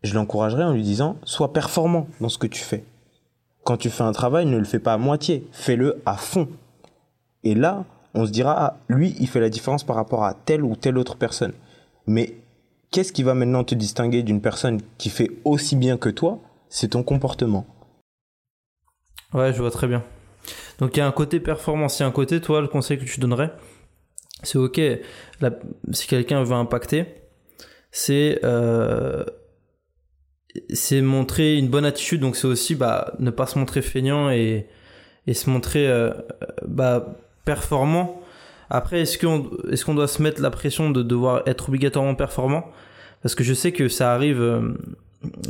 [0.02, 2.84] je l'encouragerai en lui disant, sois performant dans ce que tu fais.
[3.64, 6.48] Quand tu fais un travail, ne le fais pas à moitié, fais-le à fond.
[7.44, 7.84] Et là,
[8.14, 10.98] on se dira, ah, lui, il fait la différence par rapport à telle ou telle
[10.98, 11.52] autre personne.
[12.06, 12.34] Mais
[12.90, 16.38] qu'est-ce qui va maintenant te distinguer d'une personne qui fait aussi bien que toi?
[16.68, 17.66] C'est ton comportement.
[19.34, 20.02] Ouais, je vois très bien.
[20.78, 22.98] Donc il y a un côté performance, il y a un côté, toi, le conseil
[22.98, 23.52] que tu donnerais,
[24.42, 24.80] c'est ok,
[25.92, 27.06] si quelqu'un veut impacter,
[27.90, 29.24] c'est euh,
[30.72, 34.66] c'est montrer une bonne attitude, donc c'est aussi bah, ne pas se montrer feignant et,
[35.26, 36.12] et se montrer euh,
[36.66, 38.20] bah, performant.
[38.68, 42.70] Après, est-ce qu'on est qu'on doit se mettre la pression de devoir être obligatoirement performant?
[43.22, 44.74] Parce que je sais que ça arrive, euh,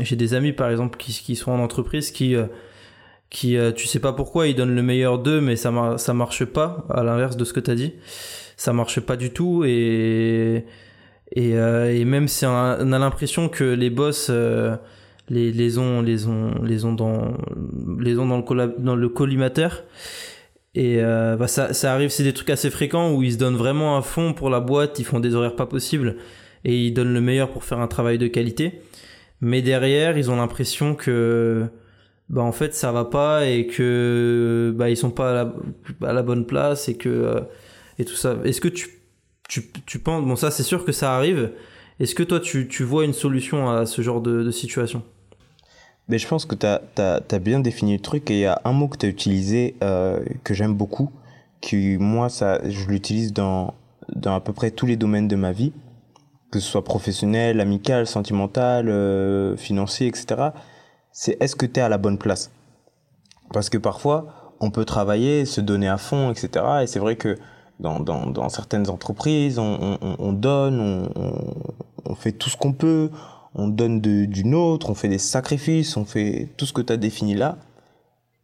[0.00, 2.34] j'ai des amis par exemple qui, qui sont en entreprise qui...
[2.34, 2.46] Euh,
[3.32, 6.44] qui tu sais pas pourquoi ils donnent le meilleur d'eux mais ça mar ça marche
[6.44, 7.94] pas à l'inverse de ce que tu as dit
[8.56, 10.64] ça marche pas du tout et
[11.33, 14.77] et, euh, et même si on a, on a l'impression que les boss euh,
[15.29, 17.37] les, les ont les ont les ont dans
[17.99, 19.85] les ont dans le dans le collimateur.
[20.75, 23.57] Et euh, bah ça, ça arrive c'est des trucs assez fréquents où ils se donnent
[23.57, 26.16] vraiment à fond pour la boîte ils font des horaires pas possibles
[26.64, 28.81] et ils donnent le meilleur pour faire un travail de qualité.
[29.40, 31.66] Mais derrière ils ont l'impression que
[32.29, 35.55] bah en fait ça va pas et que bah ils sont pas à la,
[36.09, 37.43] à la bonne place et que
[37.99, 38.37] et tout ça.
[38.45, 38.99] Est-ce que tu,
[39.50, 41.52] tu tu penses bon ça c'est sûr que ça arrive.
[41.98, 45.02] Est-ce que toi tu, tu vois une solution à ce genre de, situation?
[46.08, 48.72] Mais je pense que tu as, bien défini le truc et il y a un
[48.72, 51.10] mot que tu as utilisé euh, que j'aime beaucoup
[51.60, 53.74] qui moi ça je l'utilise dans
[54.14, 55.72] dans à peu près tous les domaines de ma vie
[56.50, 60.52] que ce soit professionnel amical sentimental euh, financier etc
[61.12, 62.50] c'est est-ce que tu es à la bonne place?
[63.52, 66.64] Parce que parfois, on peut travailler, se donner à fond, etc.
[66.82, 67.36] Et c'est vrai que
[67.81, 71.35] dans, dans, dans, certaines entreprises, on, on, on donne, on,
[72.05, 73.11] on, fait tout ce qu'on peut,
[73.55, 76.93] on donne de, du nôtre, on fait des sacrifices, on fait tout ce que tu
[76.93, 77.57] as défini là,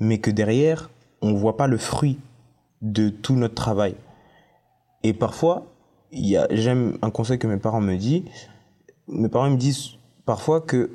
[0.01, 0.91] mais que derrière,
[1.23, 2.19] on ne voit pas le fruit
[2.83, 3.95] de tout notre travail.
[5.03, 5.67] Et parfois,
[6.13, 8.25] j'aime un conseil que mes parents me disent,
[9.09, 9.91] mes parents me disent
[10.25, 10.91] parfois que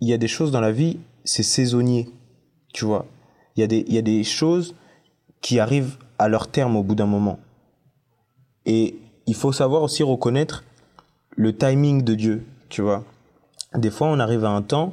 [0.00, 2.08] il y a des choses dans la vie, c'est saisonnier,
[2.72, 3.06] tu vois.
[3.56, 4.74] Il y, il y a des choses
[5.42, 7.38] qui arrivent à leur terme au bout d'un moment.
[8.72, 8.94] Et
[9.26, 10.62] il faut savoir aussi reconnaître
[11.34, 13.02] le timing de Dieu, tu vois.
[13.74, 14.92] Des fois, on arrive à un temps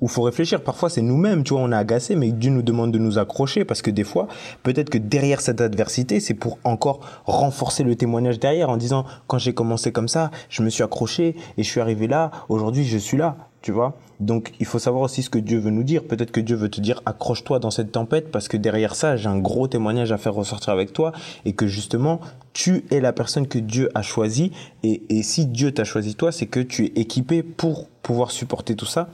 [0.00, 0.64] où il faut réfléchir.
[0.64, 3.66] Parfois, c'est nous-mêmes, tu vois, on est agacé, mais Dieu nous demande de nous accrocher
[3.66, 4.26] parce que des fois,
[4.62, 9.36] peut-être que derrière cette adversité, c'est pour encore renforcer le témoignage derrière en disant, quand
[9.36, 12.96] j'ai commencé comme ça, je me suis accroché et je suis arrivé là, aujourd'hui, je
[12.96, 13.98] suis là, tu vois.
[14.20, 16.04] Donc il faut savoir aussi ce que Dieu veut nous dire.
[16.04, 19.28] Peut-être que Dieu veut te dire accroche-toi dans cette tempête parce que derrière ça, j'ai
[19.28, 21.12] un gros témoignage à faire ressortir avec toi
[21.46, 22.20] et que justement,
[22.52, 24.52] tu es la personne que Dieu a choisie
[24.82, 28.76] et, et si Dieu t'a choisi toi, c'est que tu es équipé pour pouvoir supporter
[28.76, 29.08] tout ça.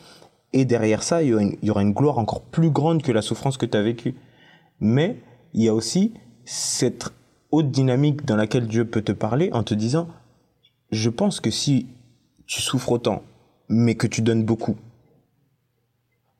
[0.53, 3.03] Et derrière ça, il y, aura une, il y aura une gloire encore plus grande
[3.03, 4.15] que la souffrance que tu as vécue.
[4.81, 5.17] Mais
[5.55, 6.15] il y a aussi
[6.45, 7.13] cette
[7.51, 10.09] haute dynamique dans laquelle Dieu peut te parler en te disant,
[10.91, 11.87] je pense que si
[12.47, 13.23] tu souffres autant,
[13.69, 14.77] mais que tu donnes beaucoup,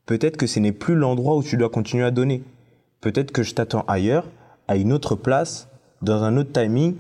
[0.07, 2.43] peut-être que ce n'est plus l'endroit où tu dois continuer à donner.
[3.01, 4.27] Peut-être que je t'attends ailleurs,
[4.69, 5.69] à une autre place,
[6.03, 6.97] dans un autre timing,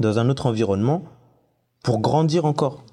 [0.00, 1.04] dans un autre environnement,
[1.82, 2.84] pour grandir encore.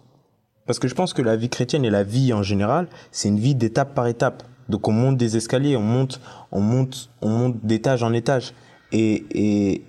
[0.65, 3.39] Parce que je pense que la vie chrétienne et la vie en général, c'est une
[3.39, 4.43] vie d'étape par étape.
[4.69, 8.53] Donc on monte des escaliers, on monte, on monte, on monte d'étage en étage.
[8.91, 9.83] Et, et,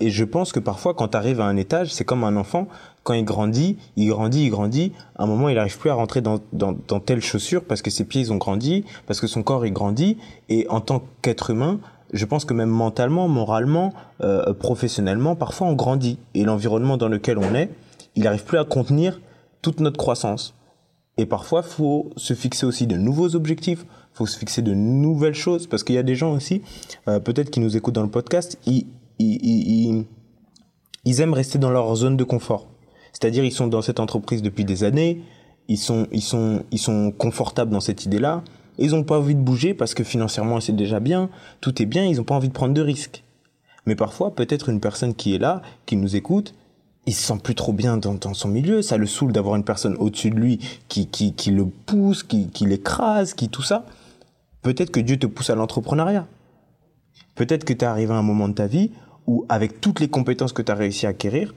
[0.00, 2.66] et je pense que parfois, quand tu arrives à un étage, c'est comme un enfant,
[3.02, 6.20] quand il grandit, il grandit, il grandit, à un moment, il n'arrive plus à rentrer
[6.20, 9.42] dans, dans, dans telle chaussure parce que ses pieds, ils ont grandi, parce que son
[9.42, 10.18] corps, il grandit.
[10.48, 11.80] Et en tant qu'être humain,
[12.12, 16.18] je pense que même mentalement, moralement, euh, professionnellement, parfois, on grandit.
[16.34, 17.70] Et l'environnement dans lequel on est,
[18.14, 19.20] il n'arrive plus à contenir
[19.62, 20.54] toute notre croissance.
[21.16, 25.66] Et parfois, faut se fixer aussi de nouveaux objectifs, faut se fixer de nouvelles choses,
[25.66, 26.62] parce qu'il y a des gens aussi,
[27.08, 28.86] euh, peut-être qui nous écoutent dans le podcast, ils,
[29.18, 30.04] ils, ils,
[31.04, 32.68] ils aiment rester dans leur zone de confort.
[33.18, 35.22] C'est-à-dire, ils sont dans cette entreprise depuis des années,
[35.66, 38.44] ils sont, ils sont, ils sont confortables dans cette idée-là,
[38.78, 41.28] ils n'ont pas envie de bouger parce que financièrement c'est déjà bien,
[41.60, 43.24] tout est bien, ils n'ont pas envie de prendre de risques.
[43.86, 46.54] Mais parfois, peut-être une personne qui est là, qui nous écoute,
[47.06, 49.96] il se sent plus trop bien dans, son milieu, ça le saoule d'avoir une personne
[49.96, 53.84] au-dessus de lui qui, qui, qui le pousse, qui, qui l'écrase, qui tout ça.
[54.62, 56.28] Peut-être que Dieu te pousse à l'entrepreneuriat.
[57.34, 58.92] Peut-être que tu es arrivé à un moment de ta vie
[59.26, 61.54] où, avec toutes les compétences que tu as réussi à acquérir,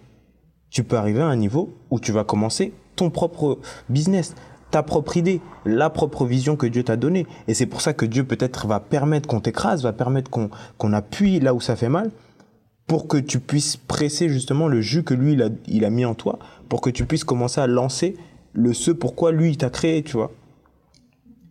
[0.72, 4.34] tu peux arriver à un niveau où tu vas commencer ton propre business,
[4.72, 7.28] ta propre idée, la propre vision que Dieu t'a donnée.
[7.48, 11.40] Et c'est pour ça que Dieu peut-être va permettre qu'on t'écrase, va permettre qu'on appuie
[11.40, 12.10] là où ça fait mal,
[12.88, 16.06] pour que tu puisses presser justement le jus que lui, il a, il a mis
[16.06, 18.16] en toi, pour que tu puisses commencer à lancer
[18.54, 20.32] le ce pourquoi lui, il t'a créé, tu vois.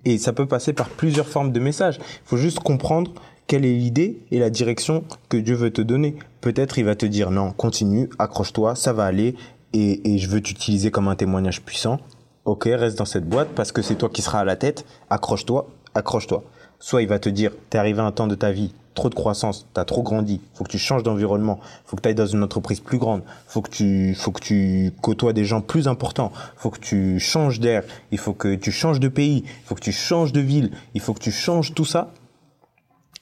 [0.04, 1.98] Et ça peut passer par plusieurs formes de messages.
[1.98, 3.12] Il faut juste comprendre
[3.50, 6.14] quelle est l'idée et la direction que Dieu veut te donner.
[6.40, 9.34] Peut-être il va te dire non, continue, accroche-toi, ça va aller
[9.72, 11.98] et, je veux t'utiliser comme un témoignage puissant.
[12.44, 15.68] Ok, reste dans cette boîte parce que c'est toi qui seras à la tête, accroche-toi,
[15.96, 16.44] accroche-toi.
[16.78, 19.16] Soit il va te dire, t'es arrivé à un temps de ta vie, trop de
[19.16, 22.44] croissance, t'as trop grandi, faut que tu changes d'environnement, faut que tu ailles dans une
[22.44, 26.70] entreprise plus grande, faut que tu, faut que tu côtoies des gens plus importants, faut
[26.70, 27.82] que tu changes d'air,
[28.12, 31.00] il faut que tu changes de pays, il faut que tu changes de ville, il
[31.00, 32.12] faut que tu changes tout ça.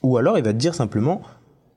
[0.02, 1.22] Ou alors il va te dire simplement,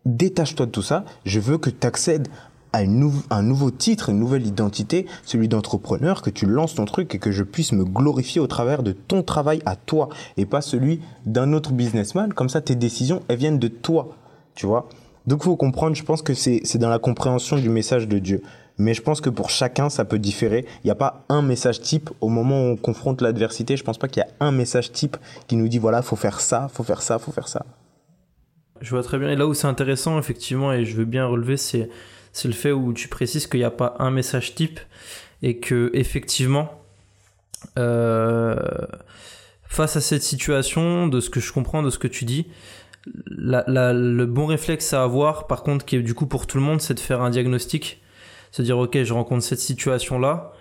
[0.06, 2.28] détache-toi de tout ça, je veux que tu accèdes
[2.74, 7.20] à un nouveau titre, une nouvelle identité, celui d'entrepreneur, que tu lances ton truc et
[7.20, 11.02] que je puisse me glorifier au travers de ton travail à toi et pas celui
[11.26, 12.34] d'un autre businessman.
[12.34, 14.16] Comme ça, tes décisions, elles viennent de toi,
[14.56, 14.88] tu vois.
[15.28, 18.42] Donc, faut comprendre, je pense que c'est dans la compréhension du message de Dieu.
[18.78, 20.66] Mais je pense que pour chacun, ça peut différer.
[20.84, 22.10] Il n'y a pas un message type.
[22.22, 25.18] Au moment où on confronte l'adversité, je pense pas qu'il y a un message type
[25.48, 27.66] qui nous dit voilà, faut faire ça, faut faire ça, faut faire ça.
[28.82, 29.30] Je vois très bien.
[29.30, 31.90] Et là où c'est intéressant, effectivement, et je veux bien relever, c'est
[32.34, 34.80] c'est le fait où tu précises qu'il n'y a pas un message type
[35.42, 36.82] et que effectivement
[37.78, 38.56] euh,
[39.64, 42.48] face à cette situation, de ce que je comprends de ce que tu dis,
[43.06, 46.82] le bon réflexe à avoir, par contre, qui est du coup pour tout le monde,
[46.82, 48.02] c'est de faire un diagnostic,
[48.52, 50.54] se dire ok, je rencontre cette situation là.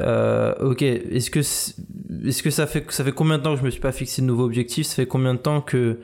[0.00, 3.64] Euh, ok, est-ce que est-ce que ça fait ça fait combien de temps que je
[3.64, 4.86] me suis pas fixé de nouveaux objectifs?
[4.86, 5.98] Ça fait combien de temps que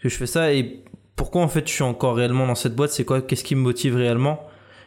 [0.00, 0.52] que je fais ça?
[0.52, 0.82] Et
[1.18, 3.60] pourquoi en fait je suis encore réellement dans cette boîte C'est quoi Qu'est-ce qui me
[3.60, 4.40] motive réellement?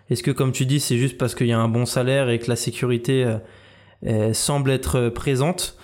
[0.09, 2.39] Est-ce que, comme tu dis, c'est juste parce qu'il y a un bon salaire et
[2.39, 3.37] que la sécurité
[4.07, 5.77] euh, semble être présente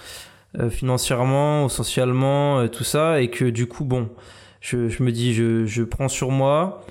[0.57, 4.10] euh, financièrement socialement, euh, tout ça, et que du coup, bon,
[4.60, 6.83] je, me dis, je, prends sur moi?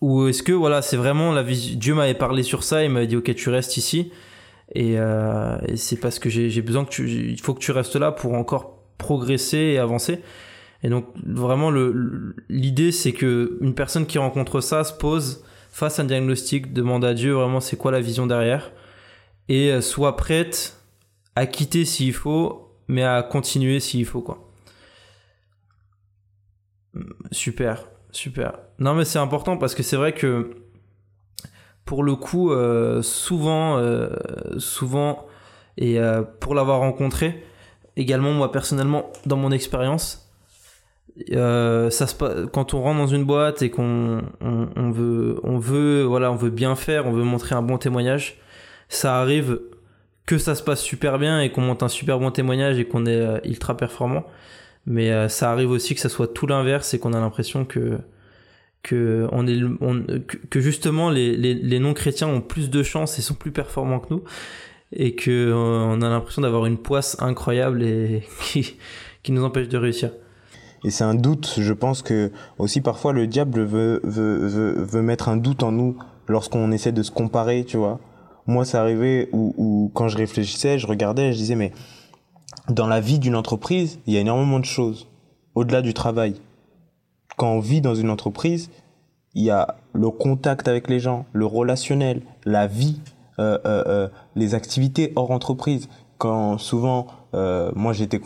[0.00, 3.06] Ou est-ce que voilà c'est vraiment la vie Dieu m'avait parlé sur ça il m'avait
[3.06, 4.12] dit ok tu restes ici
[4.74, 4.98] et,
[5.76, 8.76] c'est parce que j'ai besoin que tu il faut que tu restes là pour encore
[8.98, 10.20] progresser et avancer
[10.84, 11.72] et donc vraiment
[12.48, 17.14] l'idée c'est que une personne qui rencontre ça se pose fasse un diagnostic, demande à
[17.14, 18.70] Dieu vraiment c'est quoi la vision derrière,
[19.48, 20.78] et euh, soit prête
[21.34, 24.52] à quitter s'il faut, mais à continuer s'il faut quoi.
[27.32, 28.58] Super, super.
[28.78, 30.54] Non mais c'est important parce que c'est vrai que
[31.84, 34.10] pour le coup, euh, souvent, euh,
[34.58, 35.26] souvent,
[35.76, 35.98] et
[36.38, 37.42] pour l'avoir rencontré,
[37.96, 40.23] également moi personnellement dans mon expérience,
[41.32, 46.02] euh, ça se quand on rentre dans une boîte et qu'on on, veut on veut
[46.02, 48.38] voilà on veut bien faire on veut montrer un bon témoignage
[48.88, 49.60] ça arrive
[50.26, 53.06] que ça se passe super bien et qu'on monte un super bon témoignage et qu'on
[53.06, 54.24] est euh, ultra performant.
[54.86, 57.98] Mais euh, ça arrive aussi que ça soit tout l'inverse et qu'on a l'impression que
[58.82, 59.58] que on est
[60.50, 63.98] que, justement les, les, les non chrétiens ont plus de chance et sont plus performants
[63.98, 64.24] que nous
[64.92, 68.76] et que on a l'impression d'avoir une poisse incroyable et qui
[69.22, 70.10] qui nous empêche de réussir
[70.84, 75.02] et c'est un doute, je pense que aussi parfois le diable veut, veut, veut, veut
[75.02, 75.96] mettre un doute en nous
[76.28, 78.00] lorsqu'on essaie de se comparer, tu vois.
[78.46, 81.72] Moi, c'est arrivé où, où quand je réfléchissais, je regardais, je disais, mais
[82.68, 85.08] dans la vie d'une entreprise, il y a énormément de choses
[85.54, 86.34] au-delà du travail.
[87.36, 88.70] Quand on vit dans une entreprise,
[89.34, 93.00] il y a le contact avec les gens, le relationnel, la vie,
[93.38, 95.88] euh, euh, euh, les activités hors entreprise.
[96.18, 98.20] Quand souvent, euh, moi j'étais,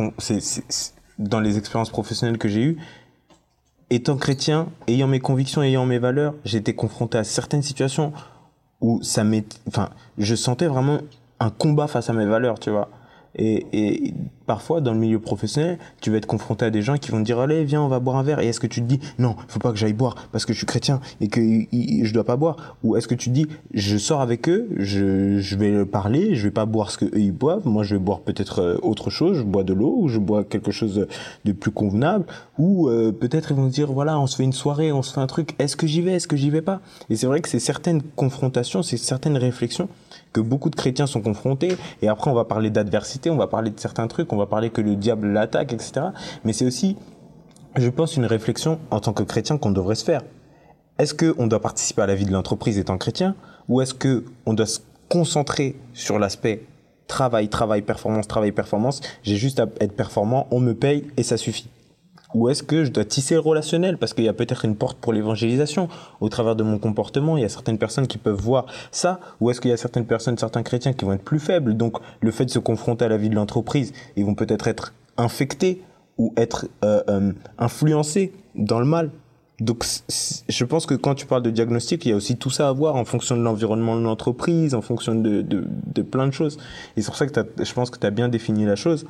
[1.19, 2.79] dans les expériences professionnelles que j'ai eues,
[3.91, 8.13] étant chrétien, ayant mes convictions, ayant mes valeurs, été confronté à certaines situations
[8.81, 11.01] où ça m'est, enfin, je sentais vraiment
[11.41, 12.89] un combat face à mes valeurs, tu vois.
[13.39, 14.15] Et, et
[14.47, 17.25] parfois dans le milieu professionnel, tu vas être confronté à des gens qui vont te
[17.25, 18.41] dire allez viens on va boire un verre.
[18.41, 20.59] Et est-ce que tu te dis non faut pas que j'aille boire parce que je
[20.59, 22.77] suis chrétien et que je dois pas boire?
[22.83, 26.45] Ou est-ce que tu te dis je sors avec eux je, je vais parler je
[26.45, 27.67] vais pas boire ce que eux ils boivent.
[27.67, 29.39] Moi je vais boire peut-être euh, autre chose.
[29.39, 31.07] Je bois de l'eau ou je bois quelque chose
[31.45, 32.25] de plus convenable.
[32.59, 35.13] Ou euh, peut-être ils vont se dire voilà on se fait une soirée on se
[35.13, 35.55] fait un truc.
[35.59, 36.13] Est-ce que j'y vais?
[36.13, 36.81] Est-ce que j'y vais pas?
[37.11, 39.89] Et c'est vrai que c'est certaines confrontations c'est certaines réflexions
[40.33, 41.77] que beaucoup de chrétiens sont confrontés.
[42.03, 44.71] Et après, on va parler d'adversité, on va parler de certains trucs, on va parler
[44.71, 46.07] que le diable l'attaque, etc.
[46.45, 46.97] Mais c'est aussi,
[47.77, 50.23] je pense, une réflexion en tant que chrétien qu'on devrait se faire.
[50.99, 53.37] Est-ce qu'on doit participer à la vie de l'entreprise étant chrétien
[53.69, 56.67] ou est-ce qu'on doit se concentrer sur l'aspect
[57.07, 59.01] travail, travail, performance, travail, performance?
[59.23, 61.69] J'ai juste à être performant, on me paye et ça suffit.
[62.35, 63.97] Ou est-ce que je dois tisser le relationnel?
[63.97, 65.89] Parce qu'il y a peut-être une porte pour l'évangélisation.
[66.21, 69.21] Au travers de mon comportement, il y a certaines personnes qui peuvent voir ça.
[69.41, 71.77] Ou est-ce qu'il y a certaines personnes, certains chrétiens qui vont être plus faibles?
[71.77, 74.93] Donc le fait de se confronter à la vie de l'entreprise, ils vont peut-être être
[75.17, 75.83] infectés
[76.19, 79.11] ou être euh, euh, influencés dans le mal.
[79.61, 79.85] Donc
[80.49, 82.73] je pense que quand tu parles de diagnostic, il y a aussi tout ça à
[82.73, 86.59] voir en fonction de l'environnement de l'entreprise, en fonction de, de, de, plein de choses.
[86.97, 89.05] Et c'est pour ça que je pense que tu as bien défini la chose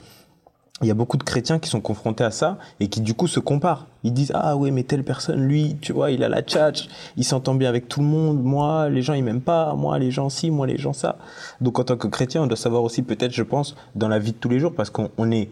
[0.81, 3.27] il y a beaucoup de chrétiens qui sont confrontés à ça et qui du coup
[3.27, 3.87] se comparent.
[4.05, 7.25] Ils disent ah ouais mais telle personne lui tu vois il a la tchatch, il
[7.25, 10.29] s'entend bien avec tout le monde, moi les gens ils m'aiment pas, moi les gens
[10.29, 11.19] si, moi les gens ça.
[11.61, 14.33] Donc en tant que chrétien on doit savoir aussi peut-être je pense dans la vie
[14.33, 15.51] de tous les jours parce qu'on est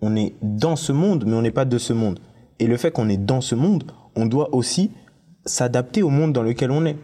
[0.00, 2.18] on est dans ce monde mais on n'est pas de ce monde.
[2.58, 3.84] Et le fait qu'on est dans ce monde,
[4.16, 4.90] on doit aussi
[5.44, 6.96] s'adapter au monde dans lequel on est.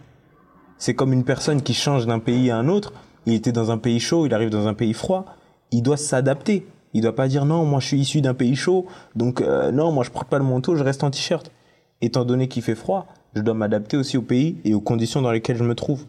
[0.79, 2.93] C'est comme une personne qui change d'un pays à un autre,
[3.27, 5.27] il était dans un pays chaud, il arrive dans un pays froid,
[5.73, 8.87] il doit s'adapter il doit pas dire non, moi je suis issu d'un pays chaud,
[9.15, 11.51] donc euh, non, moi je porte pas le manteau, je reste en t-shirt.
[12.01, 15.31] Étant donné qu'il fait froid, je dois m'adapter aussi au pays et aux conditions dans
[15.31, 16.07] lesquelles je me trouve.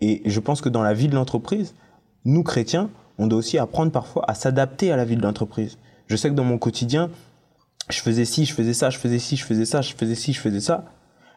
[0.00, 1.74] Et je pense que dans la vie de l'entreprise,
[2.24, 5.78] nous chrétiens, on doit aussi apprendre parfois à s'adapter à la vie de l'entreprise.
[6.06, 7.10] Je sais que dans mon quotidien,
[7.88, 10.32] je faisais ci, je faisais ça, je faisais ci, je faisais ça, je faisais ci,
[10.32, 10.84] je faisais ça.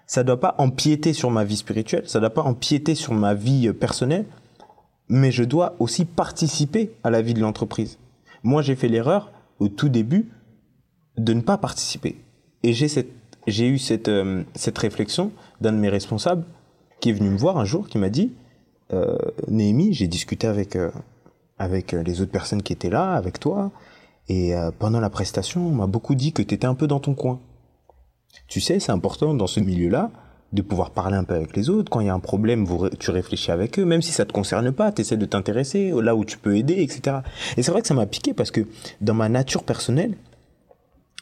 [0.06, 3.70] Ça doit pas empiéter sur ma vie spirituelle, ça doit pas empiéter sur ma vie
[3.70, 4.26] euh, personnelle,
[5.10, 7.98] mais je dois aussi participer à la vie de l'entreprise.
[8.44, 10.32] Moi, j'ai fait l'erreur au tout début
[11.18, 12.18] de ne pas participer.
[12.64, 15.32] Et j'ai eu cette, euh, cette réflexion
[15.62, 16.46] d'un de mes responsables
[17.00, 18.32] qui est venu me voir un jour, qui m'a dit,
[18.94, 19.18] euh,
[19.48, 20.92] Néhémie, j'ai discuté avec, euh,
[21.58, 23.72] avec les autres personnes qui étaient là, avec toi,
[24.30, 27.00] et euh, pendant la prestation, on m'a beaucoup dit que tu étais un peu dans
[27.00, 27.40] ton coin.
[28.48, 30.12] Tu sais, c'est important dans ce milieu-là
[30.54, 31.90] de pouvoir parler un peu avec les autres.
[31.90, 34.32] Quand il y a un problème, vous, tu réfléchis avec eux, même si ça te
[34.32, 37.18] concerne pas, tu essaies de t'intéresser là où tu peux aider, etc.
[37.58, 38.62] Et c'est vrai que ça m'a piqué parce que
[39.02, 40.16] dans ma nature personnelle,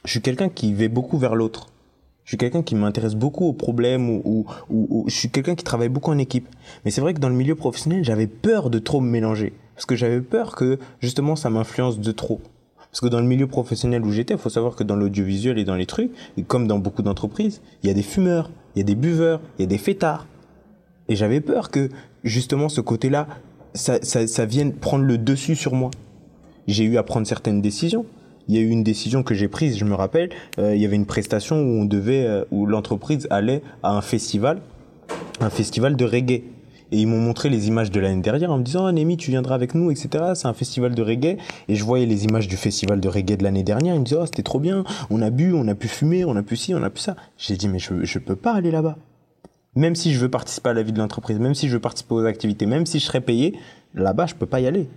[0.04, 1.68] je suis quelqu'un qui va beaucoup vers l'autre.
[2.24, 5.90] Je suis quelqu'un qui m'intéresse beaucoup aux problèmes ou, ou, je suis quelqu'un qui travaille
[5.90, 6.48] beaucoup en équipe.
[6.86, 9.54] Mais c'est vrai que dans le milieu professionnel, j'avais peur de trop me mélanger.
[9.76, 12.40] Parce que j'avais peur que justement ça m'influence de trop.
[12.92, 15.64] Parce que dans le milieu professionnel où j'étais, il faut savoir que dans l'audiovisuel et
[15.64, 18.82] dans les trucs, et comme dans beaucoup d'entreprises, il y a des fumeurs, il y
[18.82, 20.28] a des buveurs, il y a des fêtards.
[21.08, 21.90] Et j'avais peur que
[22.24, 23.28] justement ce côté-là,
[23.74, 25.92] ça, vienne prendre le dessus sur moi.
[26.68, 28.06] J'ai eu à prendre certaines décisions.
[28.50, 30.30] Il y a eu une décision que j'ai prise, je me rappelle,
[30.60, 34.02] euh, il y avait une prestation où on devait, euh, où l'entreprise allait à un
[34.02, 34.62] festival,
[35.40, 36.44] un festival de reggae.
[36.92, 39.32] Et ils m'ont montré les images de l'année dernière en me disant, ah, Némi, tu
[39.32, 40.34] viendras avec nous, etc.
[40.36, 41.38] C'est un festival de reggae.
[41.70, 43.96] Et je voyais les images du festival de reggae de l'année dernière.
[43.96, 44.84] Ils me disaient, oh, c'était trop bien.
[45.10, 47.16] On a bu, on a pu fumer, on a pu ci, on a pu ça.
[47.38, 48.98] J'ai dit, mais je, je peux pas aller là-bas.
[49.76, 52.14] Même si je veux participer à la vie de l'entreprise, même si je veux participer
[52.14, 53.58] aux activités, même si je serais payé,
[53.94, 54.90] là-bas, je peux pas y aller.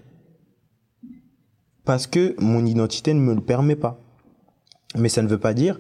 [1.85, 4.01] Parce que mon identité ne me le permet pas.
[4.97, 5.79] Mais ça ne veut pas dire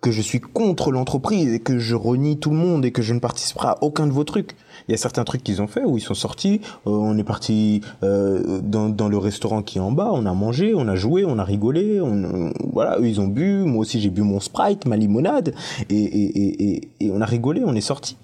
[0.00, 3.12] que je suis contre l'entreprise et que je renie tout le monde et que je
[3.12, 4.52] ne participerai à aucun de vos trucs.
[4.88, 7.24] Il y a certains trucs qu'ils ont fait où ils sont sortis, euh, on est
[7.24, 10.96] parti euh, dans, dans, le restaurant qui est en bas, on a mangé, on a
[10.96, 14.40] joué, on a rigolé, on, voilà, eux ils ont bu, moi aussi j'ai bu mon
[14.40, 15.54] Sprite, ma limonade,
[15.90, 18.16] et, et, et, et on a rigolé, on est sorti.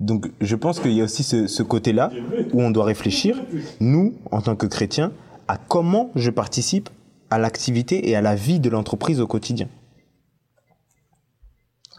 [0.00, 2.10] Donc je pense qu'il y a aussi ce, ce côté-là
[2.52, 3.42] où on doit réfléchir,
[3.80, 5.12] nous, en tant que chrétiens,
[5.48, 6.88] à comment je participe
[7.30, 9.68] à l'activité et à la vie de l'entreprise au quotidien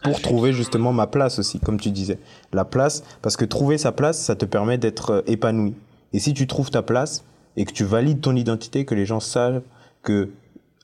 [0.02, 2.18] pour trouver justement ma place aussi, comme tu disais.
[2.52, 5.74] La place, parce que trouver sa place, ça te permet d'être euh, épanoui.
[6.12, 7.24] Et si tu trouves ta place
[7.56, 9.62] et que tu valides ton identité, que les gens savent
[10.02, 10.30] que,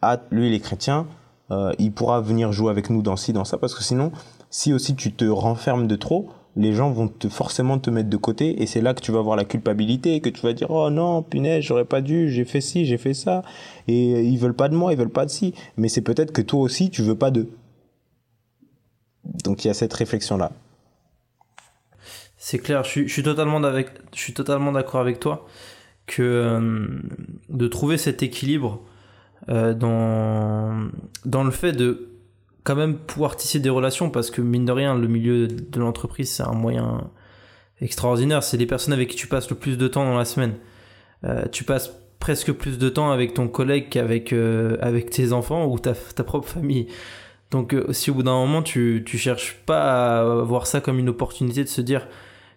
[0.03, 1.07] ah, lui, il est chrétien,
[1.51, 4.13] euh, il pourra venir jouer avec nous dans ci, dans ça, parce que sinon,
[4.51, 8.63] si aussi tu te renfermes de trop, les gens vont forcément te mettre de côté
[8.63, 11.23] et c'est là que tu vas avoir la culpabilité que tu vas dire oh non
[11.23, 13.43] punaise j'aurais pas dû j'ai fait ci j'ai fait ça
[13.89, 16.33] et euh, ils veulent pas de moi ils veulent pas de ci mais c'est peut-être
[16.33, 17.51] que toi aussi tu veux pas d'eux
[19.45, 20.53] donc il y a cette réflexion-là.
[22.37, 23.61] C'est clair, je suis, je suis totalement
[24.73, 25.47] d'accord avec toi
[26.07, 26.87] que euh,
[27.49, 28.83] de trouver cet équilibre
[29.49, 30.89] euh, dans,
[31.25, 32.11] dans le fait de
[32.65, 36.31] quand même pouvoir tisser des relations parce que mine de rien, le milieu de l'entreprise,
[36.31, 37.11] c'est un moyen
[37.81, 38.43] extraordinaire.
[38.43, 40.55] C'est les personnes avec qui tu passes le plus de temps dans la semaine.
[41.25, 45.79] Euh, tu passes presque plus de temps avec ton collègue qu'avec avec tes enfants ou
[45.79, 46.89] ta, ta propre famille.
[47.51, 50.99] Donc euh, si au bout d'un moment tu, tu cherches pas à voir ça comme
[50.99, 52.09] une opportunité de se dire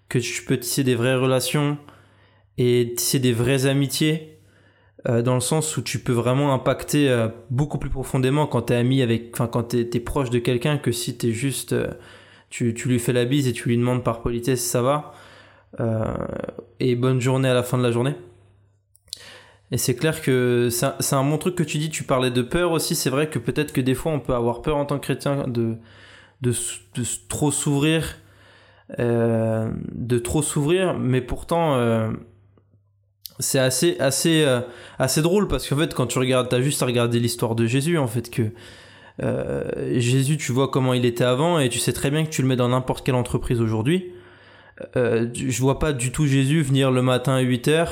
[0.09, 1.77] que tu peux tisser des vraies relations
[2.57, 4.39] et tisser des vraies amitiés
[5.07, 8.75] euh, dans le sens où tu peux vraiment impacter euh, beaucoup plus profondément quand t'es
[8.75, 11.87] ami avec, enfin quand t'es es proche de quelqu'un que si t'es juste, euh,
[12.49, 15.13] tu, tu lui fais la bise et tu lui demandes par politesse ça va
[16.79, 18.15] et bonne journée à la fin de la journée.
[19.71, 21.89] Et c'est clair que c'est un, bon truc que tu dis.
[21.89, 22.95] Tu parlais de peur aussi.
[22.95, 25.47] C'est vrai que peut-être que des fois on peut avoir peur en tant que chrétien
[25.47, 25.75] de
[26.41, 28.17] de, de trop s'ouvrir,
[28.97, 31.77] de trop s'ouvrir, mais pourtant
[33.39, 34.61] c'est assez assez euh,
[34.99, 37.97] assez drôle parce qu'en fait quand tu regardes t'as juste à regarder l'histoire de Jésus
[37.97, 38.51] en fait que
[39.23, 42.41] euh, Jésus tu vois comment il était avant et tu sais très bien que tu
[42.41, 44.11] le mets dans n'importe quelle entreprise aujourd'hui
[44.95, 47.87] euh, je vois pas du tout Jésus venir le matin à 8h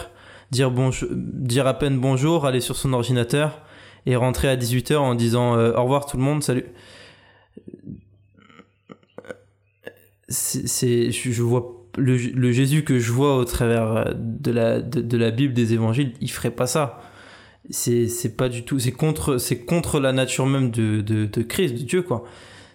[0.51, 3.61] dire à peine bonjour aller sur son ordinateur
[4.05, 6.65] et rentrer à 18h en disant euh, au revoir tout le monde salut
[10.29, 15.31] c'est je vois le, Jésus que je vois au travers euh, de la, de, la
[15.31, 17.01] Bible, des évangiles, il ferait pas ça.
[17.69, 21.83] C'est, pas du tout, c'est contre, contre la nature même de, de, de Christ, de
[21.83, 22.23] Dieu, quoi.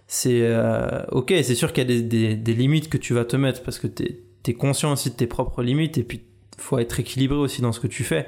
[0.07, 3.37] C'est, euh, ok, c'est sûr qu'il y a des, des, limites que tu vas te
[3.37, 6.20] mettre parce que t'es, es conscient aussi de tes propres limites et puis
[6.59, 8.27] faut être équilibré aussi dans ce que tu fais.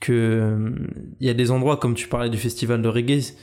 [0.00, 0.72] Que,
[1.20, 3.34] il y a des endroits comme tu parlais du festival de reggae,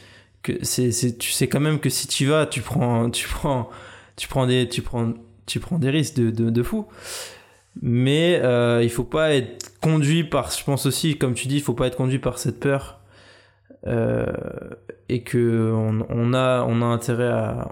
[0.43, 3.70] que c'est, tu sais quand même que si tu vas, tu prends, tu prends,
[4.16, 5.14] tu prends des, tu prends
[5.45, 6.86] tu prends des risques de, de, fou.
[7.82, 11.62] Mais euh, il faut pas être conduit par, je pense aussi, comme tu dis, il
[11.62, 12.99] faut pas être conduit par cette peur.
[13.86, 14.25] Euh,
[15.09, 17.67] et que on, on, a on a intérêt à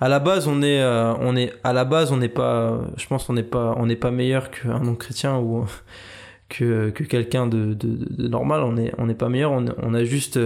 [0.00, 3.06] à la base on est euh, on est à la base on n'est pas je
[3.06, 5.66] pense on n'est pas on n'est pas meilleur qu'un non chrétien ou
[6.48, 9.92] que, que quelqu'un de, de, de, normal on est on n'est pas meilleur on, on
[9.92, 10.38] a juste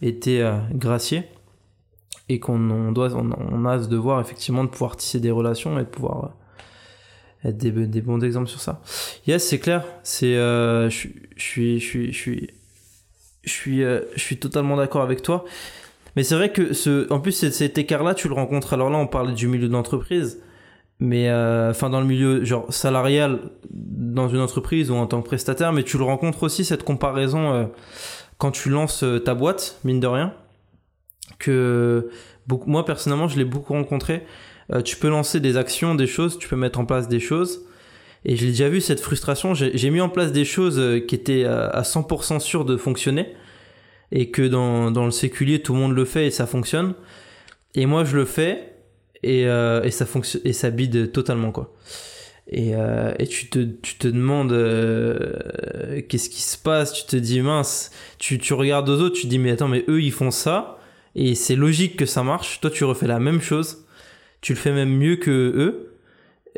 [0.00, 1.24] été euh, gracié
[2.28, 5.88] et qu'on doit on, a ce devoir effectivement de pouvoir tisser des relations et de
[5.88, 6.24] pouvoir
[7.44, 8.82] euh, être des, des bons exemples sur ça.
[9.26, 9.84] Yes, c'est clair.
[10.02, 12.50] C'est euh, je suis je suis je suis
[13.46, 15.44] je suis euh, je suis totalement d'accord avec toi.
[16.14, 18.98] Mais c'est vrai que ce en plus cet écart là, tu le rencontres alors là
[18.98, 20.42] on parlait du milieu de l'entreprise
[20.98, 23.38] mais enfin dans le milieu genre salarial
[23.70, 27.70] dans une entreprise ou en tant que prestataire mais tu le rencontres aussi cette comparaison
[28.38, 30.32] quand tu lances ta boîte mine de rien
[31.38, 32.10] que
[32.46, 34.24] beaucoup, moi personnellement je l'ai beaucoup rencontré.
[34.72, 37.62] Euh, tu peux lancer des actions, des choses, tu peux mettre en place des choses.
[38.24, 39.54] Et j'ai déjà vu cette frustration.
[39.54, 43.34] J'ai mis en place des choses euh, qui étaient à 100% sûres de fonctionner.
[44.12, 46.94] Et que dans, dans, le séculier, tout le monde le fait et ça fonctionne.
[47.74, 48.76] Et moi, je le fais
[49.22, 51.74] et, euh, et ça fonctionne et ça bide totalement quoi.
[52.48, 56.92] Et, euh, et tu, te, tu te demandes euh, qu'est-ce qui se passe?
[56.92, 57.90] Tu te dis mince.
[58.18, 60.78] Tu, tu regardes aux autres, tu te dis mais attends mais eux ils font ça
[61.16, 62.60] et c'est logique que ça marche.
[62.60, 63.86] Toi, tu refais la même chose,
[64.40, 65.95] tu le fais même mieux que eux,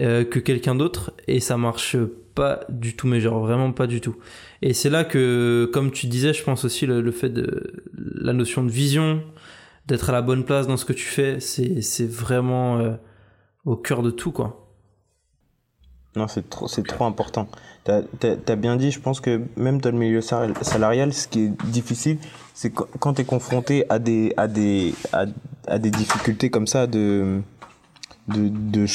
[0.01, 1.97] euh, que quelqu'un d'autre, et ça marche
[2.35, 4.17] pas du tout, mais genre vraiment pas du tout.
[4.63, 8.63] Et c'est là que, comme tu disais, je pense aussi le, fait de la notion
[8.63, 9.23] de vision,
[9.87, 12.93] d'être à la bonne place dans ce que tu fais, c'est vraiment euh,
[13.65, 14.69] au cœur de tout, quoi.
[16.17, 17.49] Non, c'est trop, c'est trop important.
[17.85, 21.67] T'as as, bien dit, je pense que même dans le milieu salarial, ce qui est
[21.67, 22.19] difficile,
[22.55, 27.41] c'est quand tu es confronté à des, à, des, à, des difficultés comme ça de,
[28.29, 28.87] de, de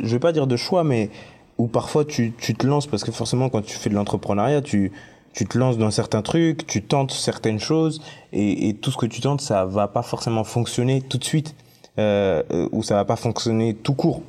[0.00, 1.10] je vais pas dire de choix, mais
[1.58, 4.92] où parfois tu, tu te lances, parce que forcément quand tu fais de l'entrepreneuriat, tu,
[5.32, 8.00] tu te lances dans certains trucs, tu tentes certaines choses,
[8.32, 11.54] et, et tout ce que tu tentes, ça va pas forcément fonctionner tout de suite,
[11.98, 14.22] euh, ou ça va pas fonctionner tout court.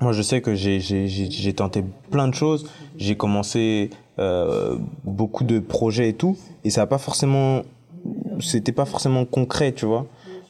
[0.00, 2.68] Moi, je sais que j'ai tenté plein de choses.
[2.96, 7.62] J'ai commencé euh, beaucoup de projets et tout, et ça n'a pas forcément,
[8.40, 10.06] c'était pas forcément concret, tu vois.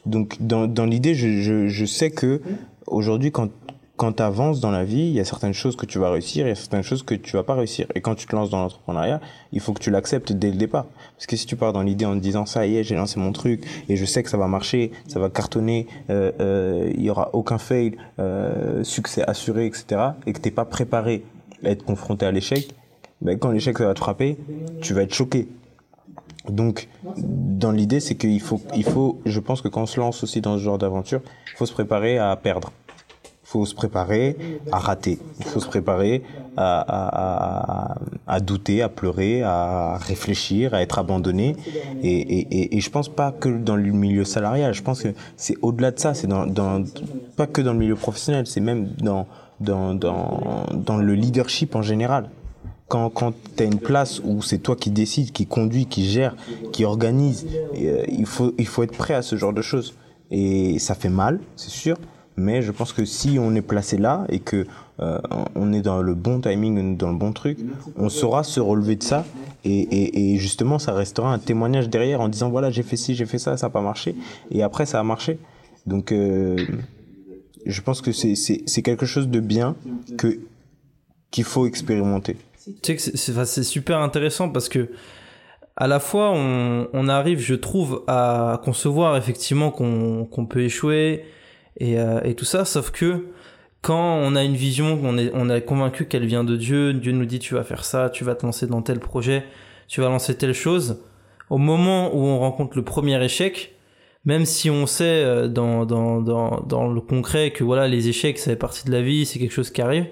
[0.07, 2.41] Donc, dans, dans l'idée, je, je, je sais que
[2.87, 3.49] aujourd'hui, quand
[4.03, 6.45] quand tu avances dans la vie, il y a certaines choses que tu vas réussir,
[6.45, 7.87] il y a certaines choses que tu vas pas réussir.
[7.95, 9.21] Et quand tu te lances dans l'entrepreneuriat,
[9.53, 10.87] il faut que tu l'acceptes dès le départ.
[11.15, 13.17] Parce que si tu pars dans l'idée en te disant ça y est, j'ai lancé
[13.17, 17.01] mon truc et je sais que ça va marcher, ça va cartonner, euh, euh, il
[17.01, 20.01] y aura aucun fail, euh, succès assuré, etc.
[20.27, 21.23] Et que t'es pas préparé
[21.63, 22.75] à être confronté à l'échec,
[23.21, 24.37] ben quand l'échec va te frapper,
[24.81, 25.47] tu vas être choqué.
[26.49, 30.23] Donc, dans l'idée, c'est qu'il faut, il faut, je pense que quand on se lance
[30.23, 31.21] aussi dans ce genre d'aventure,
[31.53, 32.73] il faut se préparer à perdre
[33.53, 34.35] faut se préparer
[34.71, 35.19] à rater.
[35.39, 36.23] Il faut se préparer
[36.57, 37.95] à,
[38.25, 41.55] à, douter, à pleurer, à réfléchir, à être abandonné.
[42.01, 45.55] Et, et, et, je pense pas que dans le milieu salarial, je pense que c'est
[45.61, 46.83] au-delà de ça, c'est dans, dans,
[47.37, 49.27] pas que dans le milieu professionnel, c'est même dans,
[49.59, 52.29] dans, dans, dans le leadership en général.
[52.87, 56.35] Quand, quand tu as une place où c'est toi qui décides, qui conduit, qui gère,
[56.71, 57.45] qui organise,
[57.75, 59.93] euh, il, faut, il faut être prêt à ce genre de choses.
[60.31, 61.97] Et ça fait mal, c'est sûr,
[62.35, 64.65] mais je pense que si on est placé là et que
[64.99, 65.19] euh,
[65.55, 67.57] on est dans le bon timing, dans le bon truc,
[67.97, 69.25] on saura se relever de ça
[69.65, 73.39] et, justement ça restera un témoignage derrière en disant voilà j'ai fait ci, j'ai fait
[73.39, 74.15] ça, ça n'a pas marché
[74.51, 75.39] et après ça a marché.
[75.85, 76.57] Donc euh,
[77.65, 79.75] je pense que c'est quelque chose de bien
[80.17, 80.39] que
[81.31, 82.37] qu'il faut expérimenter.
[82.81, 84.89] Tu sais que c'est super intéressant parce que
[85.75, 91.25] à la fois on, arrive, je trouve, à concevoir effectivement qu'on peut échouer
[91.77, 93.25] et, euh, et tout ça, sauf que
[93.81, 97.11] quand on a une vision, on est, on est convaincu qu'elle vient de Dieu, Dieu
[97.11, 99.43] nous dit tu vas faire ça, tu vas te lancer dans tel projet,
[99.87, 101.03] tu vas lancer telle chose,
[101.49, 103.75] au moment où on rencontre le premier échec,
[104.25, 108.39] même si on sait euh, dans, dans, dans, dans le concret que voilà les échecs
[108.39, 110.07] ça fait partie de la vie, c'est quelque chose qui arrive,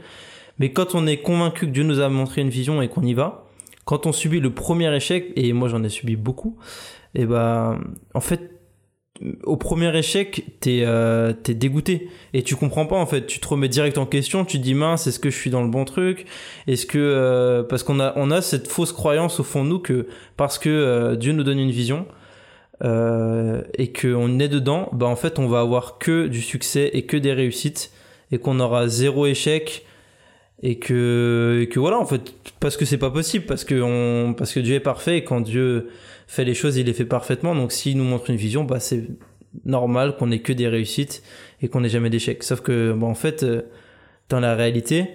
[0.59, 3.13] mais quand on est convaincu que Dieu nous a montré une vision et qu'on y
[3.13, 3.47] va,
[3.85, 6.57] quand on subit le premier échec, et moi j'en ai subi beaucoup,
[7.15, 7.79] et ben
[8.13, 8.60] en fait
[9.43, 13.27] au premier échec, t'es euh, dégoûté et tu comprends pas en fait.
[13.27, 14.45] Tu te remets direct en question.
[14.45, 16.25] Tu te dis mince, est-ce que je suis dans le bon truc?
[16.67, 19.79] Est-ce que euh, parce qu'on a on a cette fausse croyance au fond de nous
[19.79, 20.07] que
[20.37, 22.07] parce que euh, Dieu nous donne une vision
[22.83, 27.05] euh, et qu'on est dedans, bah en fait on va avoir que du succès et
[27.05, 27.91] que des réussites
[28.31, 29.85] et qu'on aura zéro échec
[30.63, 34.33] et que et que voilà en fait parce que c'est pas possible parce que on
[34.33, 35.89] parce que Dieu est parfait et quand Dieu
[36.31, 37.55] fait les choses, il les fait parfaitement.
[37.55, 39.03] Donc s'il nous montre une vision, bah c'est
[39.65, 41.23] normal qu'on ait que des réussites
[41.61, 42.43] et qu'on ait jamais d'échecs.
[42.43, 43.63] Sauf que bah, en fait, euh,
[44.29, 45.09] dans la réalité,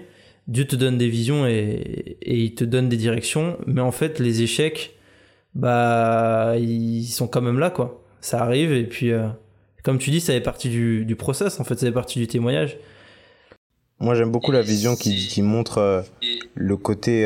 [0.47, 4.19] Dieu te donne des visions et, et, il te donne des directions, mais en fait
[4.19, 4.95] les échecs,
[5.55, 8.05] bah ils sont quand même là quoi.
[8.21, 9.27] Ça arrive et puis euh,
[9.83, 11.61] comme tu dis, ça fait partie du, du process.
[11.61, 12.77] En fait, ça fait partie du témoignage.
[13.99, 16.03] Moi, j'aime beaucoup la vision qui, qui montre euh,
[16.55, 17.25] le côté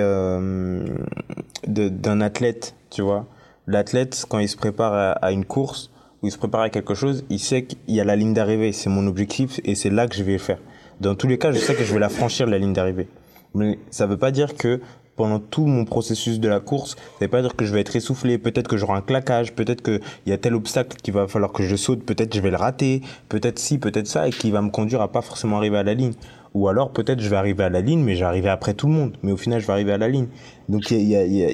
[1.67, 3.27] d'un athlète, tu vois
[3.71, 5.91] l'athlète, quand il se prépare à, une course
[6.23, 8.73] ou il se prépare à quelque chose, il sait qu'il y a la ligne d'arrivée.
[8.73, 10.59] C'est mon objectif et c'est là que je vais le faire.
[11.01, 13.09] Dans tous les cas, je sais que je vais la franchir, la ligne d'arrivée.
[13.55, 14.81] Mais ça ne veut pas dire que
[15.17, 17.81] pendant tout mon processus de la course, ça ne veut pas dire que je vais
[17.81, 21.27] être essoufflé, peut-être que j'aurai un claquage, peut-être qu'il y a tel obstacle qu'il va
[21.27, 24.51] falloir que je saute, peut-être je vais le rater, peut-être si, peut-être ça, et qui
[24.51, 26.13] va me conduire à pas forcément arriver à la ligne.
[26.55, 29.17] Ou alors peut-être je vais arriver à la ligne, mais j'arriverai après tout le monde,
[29.23, 30.27] mais au final je vais arriver à la ligne.
[30.69, 31.51] Donc il y a, y a,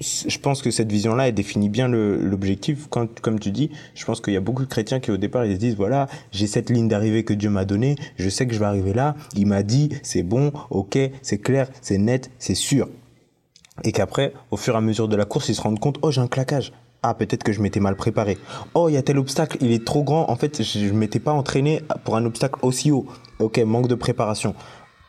[0.00, 2.88] je pense que cette vision-là, elle définit bien l'objectif.
[2.88, 5.54] Comme tu dis, je pense qu'il y a beaucoup de chrétiens qui au départ, ils
[5.54, 8.58] se disent, voilà, j'ai cette ligne d'arrivée que Dieu m'a donnée, je sais que je
[8.58, 12.88] vais arriver là, il m'a dit, c'est bon, ok, c'est clair, c'est net, c'est sûr.
[13.82, 16.10] Et qu'après, au fur et à mesure de la course, ils se rendent compte, oh,
[16.10, 16.72] j'ai un claquage.
[17.02, 18.38] Ah, peut-être que je m'étais mal préparé.
[18.72, 20.30] Oh, il y a tel obstacle, il est trop grand.
[20.30, 23.04] En fait, je ne m'étais pas entraîné pour un obstacle aussi haut.
[23.40, 24.54] Ok, manque de préparation.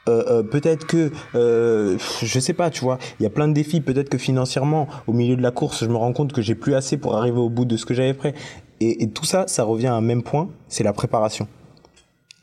[0.07, 3.53] Euh, euh, peut-être que euh, je sais pas tu vois il y a plein de
[3.53, 6.53] défis peut-être que financièrement au milieu de la course je me rends compte que j'ai
[6.53, 8.35] plus assez pour arriver au bout de ce que j'avais prêt
[8.81, 11.47] et, tout ça ça revient à un même point c'est la préparation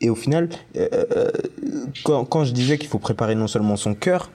[0.01, 1.31] et au final euh, euh,
[2.05, 4.33] quand, quand je disais qu'il faut préparer non seulement son cœur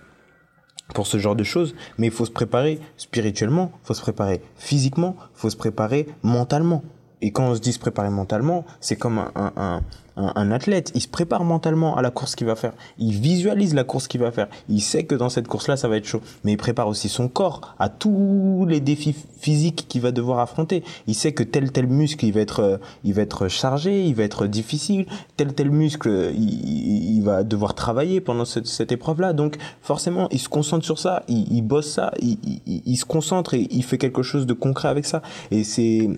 [0.94, 4.42] pour ce genre de choses, mais il faut se préparer spirituellement, il faut se préparer
[4.56, 6.84] physiquement, il faut se préparer mentalement.
[7.22, 9.82] Et quand on se dit se préparer mentalement, c'est comme un, un,
[10.18, 12.74] un, athlète, il se prépare mentalement à la course qu'il va faire.
[12.98, 14.48] Il visualise la course qu'il va faire.
[14.70, 16.22] Il sait que dans cette course-là, ça va être chaud.
[16.44, 20.84] Mais il prépare aussi son corps à tous les défis physiques qu'il va devoir affronter.
[21.08, 24.24] Il sait que tel tel muscle, il va être, il va être chargé, il va
[24.24, 25.06] être difficile.
[25.38, 29.34] Tel tel muscle, il, il va devoir travailler pendant cette, cette épreuve-là.
[29.34, 33.06] Donc forcément, il se concentre sur ça, il, il bosse ça, il, il, il se
[33.06, 35.22] concentre et il fait quelque chose de concret avec ça.
[35.52, 36.10] Et c'est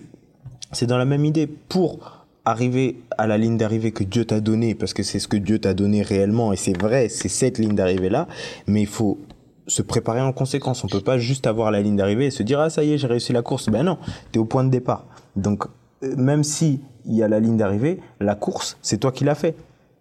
[0.72, 4.74] c'est dans la même idée pour arriver à la ligne d'arrivée que Dieu t'a donnée,
[4.74, 7.74] parce que c'est ce que Dieu t'a donné réellement, et c'est vrai, c'est cette ligne
[7.74, 8.28] d'arrivée-là,
[8.66, 9.18] mais il faut
[9.66, 10.82] se préparer en conséquence.
[10.84, 12.98] On peut pas juste avoir la ligne d'arrivée et se dire, ah ça y est,
[12.98, 13.68] j'ai réussi la course.
[13.68, 13.98] Ben non,
[14.32, 15.04] tu es au point de départ.
[15.36, 15.64] Donc,
[16.02, 19.34] euh, même si il y a la ligne d'arrivée, la course, c'est toi qui l'as
[19.34, 19.54] fait,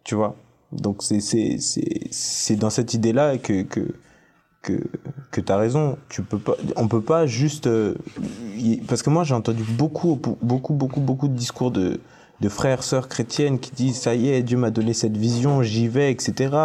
[0.03, 0.35] tu vois?
[0.71, 3.81] Donc, c'est, dans cette idée-là que, que,
[4.61, 4.73] que,
[5.31, 5.97] que tu as raison.
[6.09, 7.67] Tu peux pas, on peut pas juste.
[7.67, 7.95] Euh,
[8.87, 11.99] parce que moi, j'ai entendu beaucoup, beaucoup, beaucoup, beaucoup de discours de,
[12.41, 15.87] de frères, sœurs chrétiennes qui disent ça y est, Dieu m'a donné cette vision, j'y
[15.87, 16.55] vais, etc.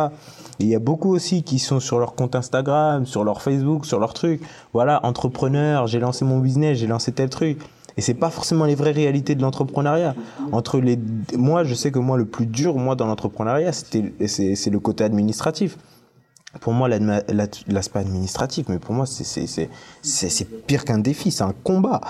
[0.61, 3.87] Et il y a beaucoup aussi qui sont sur leur compte Instagram, sur leur Facebook,
[3.87, 4.41] sur leur truc.
[4.73, 7.59] Voilà, entrepreneur, j'ai lancé mon business, j'ai lancé tel truc.
[7.97, 10.15] Et c'est pas forcément les vraies réalités de l'entrepreneuriat.
[10.53, 10.99] Entre les,
[11.37, 14.81] moi, je sais que moi, le plus dur, moi, dans l'entrepreneuriat, c'était, c'est, c'est le
[14.81, 15.77] côté administratif.
[16.61, 22.01] Pour moi, l'aspect administratif, mais pour moi, c'est pire qu'un défi, c'est un combat.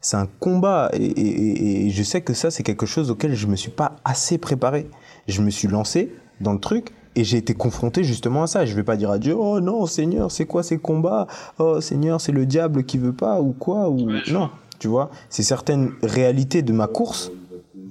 [0.00, 0.90] C'est un combat.
[0.94, 4.38] Et, je sais que ça, c'est quelque chose auquel je ne me suis pas assez
[4.38, 4.88] préparé.
[5.28, 8.64] Je me suis lancé dans le truc et j'ai été confronté justement à ça.
[8.64, 11.26] Je ne vais pas dire à Dieu, oh non, Seigneur, c'est quoi ces combats?
[11.58, 15.42] Oh Seigneur, c'est le diable qui veut pas ou quoi ou Non, tu vois, c'est
[15.42, 17.30] certaines réalités de ma course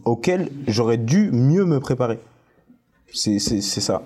[0.05, 2.19] auxquelles j'aurais dû mieux me préparer.
[3.13, 4.01] C'est ça.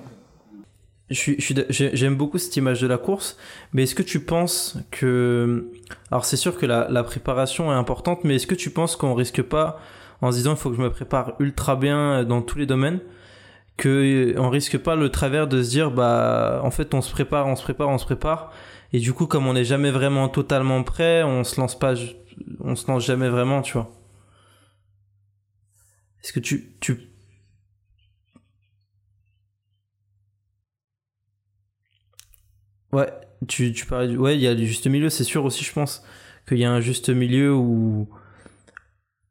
[1.13, 3.37] J'aime beaucoup cette image de la course,
[3.71, 5.69] mais est-ce que tu penses que...
[6.11, 9.41] Alors c'est sûr que la, préparation est importante, mais est-ce que tu penses qu'on risque
[9.41, 9.79] pas,
[10.21, 12.99] en se disant il faut que je me prépare ultra bien dans tous les domaines,
[13.81, 17.55] qu'on risque pas le travers de se dire bah en fait on se prépare, on
[17.55, 18.51] se prépare, on se prépare,
[18.91, 21.93] et du coup comme on n'est jamais vraiment totalement prêt, on se lance pas,
[22.59, 23.91] on se lance jamais vraiment, tu vois?
[26.23, 27.12] Est-ce que tu
[32.93, 33.11] Ouais,
[33.47, 36.03] tu, tu parlais Ouais, il y a le juste milieu, c'est sûr aussi, je pense,
[36.47, 38.07] qu'il y a un juste milieu où.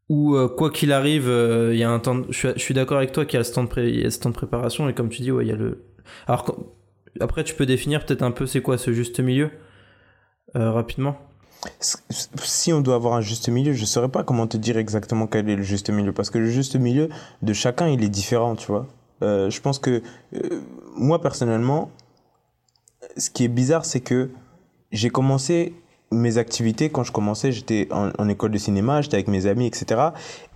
[0.08, 2.22] Où, euh, quoi qu'il arrive, euh, il y a un temps.
[2.28, 4.08] Je suis, d'accord avec toi qu'il y a ce temps, de pré...
[4.20, 5.84] temps de préparation, et comme tu dis, ouais, il y a le.
[6.26, 6.54] Alors,
[7.20, 9.50] après, tu peux définir peut-être un peu c'est quoi ce juste milieu,
[10.56, 11.16] euh, rapidement
[11.78, 15.28] si on doit avoir un juste milieu, je ne saurais pas comment te dire exactement
[15.28, 17.08] quel est le juste milieu, parce que le juste milieu
[17.42, 18.88] de chacun, il est différent, tu vois.
[19.20, 20.02] je pense que
[20.96, 21.92] moi, personnellement,
[23.16, 24.30] ce qui est bizarre, c'est que
[24.90, 25.74] j'ai commencé
[26.12, 30.00] mes activités quand je commençais, j'étais en, école de cinéma, j'étais avec mes amis, etc.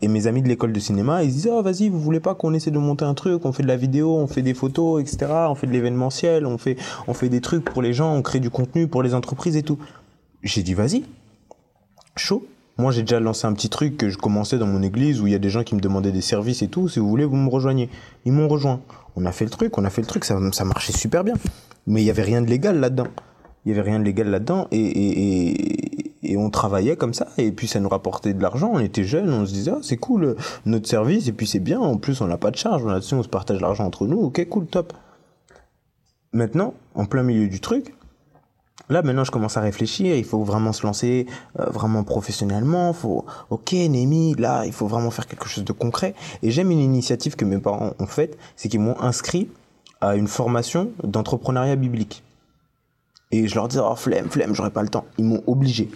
[0.02, 2.54] Et mes amis de l'école de cinéma, ils disaient, oh vas-y, vous voulez pas qu'on
[2.54, 5.32] essaie de monter un truc, on fait de la vidéo, on fait des photos, etc.
[5.48, 6.76] On fait de l'événementiel, on fait,
[7.06, 9.62] on fait des trucs pour les gens, on crée du contenu pour les entreprises et
[9.62, 9.78] tout.
[10.42, 11.04] J'ai dit, vas-y,
[12.16, 12.46] chaud.
[12.78, 15.32] Moi, j'ai déjà lancé un petit truc que je commençais dans mon église où il
[15.32, 16.88] y a des gens qui me demandaient des services et tout.
[16.88, 17.88] Si vous voulez, vous me rejoignez.
[18.26, 18.80] Ils m'ont rejoint.
[19.16, 21.34] On a fait le truc, on a fait le truc, ça, ça marchait super bien.
[21.86, 23.06] Mais il n'y avait rien de légal là-dedans.
[23.64, 27.50] Il n'y avait rien de légal là-dedans et, et, et, on travaillait comme ça et
[27.50, 28.70] puis ça nous rapportait de l'argent.
[28.74, 31.80] On était jeunes, on se disait ah, c'est cool notre service et puis c'est bien.
[31.80, 34.20] En plus on n'a pas de charge, là-dessus on se partage l'argent entre nous.
[34.20, 34.92] Ok cool top.
[36.32, 37.95] Maintenant en plein milieu du truc,
[38.88, 40.16] Là, maintenant, je commence à réfléchir.
[40.16, 41.26] Il faut vraiment se lancer
[41.58, 42.92] euh, vraiment professionnellement.
[42.92, 46.14] Faut, ok, Némi, là, il faut vraiment faire quelque chose de concret.
[46.42, 49.48] Et j'aime une initiative que mes parents ont faite, c'est qu'ils m'ont inscrit
[50.00, 52.22] à une formation d'entrepreneuriat biblique.
[53.32, 55.04] Et je leur dis, oh flemme, flemme, j'aurais pas le temps.
[55.18, 55.90] Ils m'ont obligé.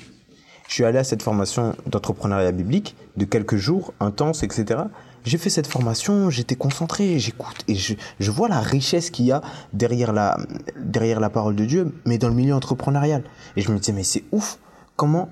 [0.67, 4.83] Je suis allé à cette formation d'entrepreneuriat biblique de quelques jours, intense, etc.
[5.25, 9.33] J'ai fait cette formation, j'étais concentré, j'écoute et je, je, vois la richesse qu'il y
[9.33, 9.43] a
[9.73, 10.39] derrière la,
[10.77, 13.25] derrière la parole de Dieu, mais dans le milieu entrepreneurial.
[13.57, 14.59] Et je me disais, mais c'est ouf,
[14.97, 15.29] comment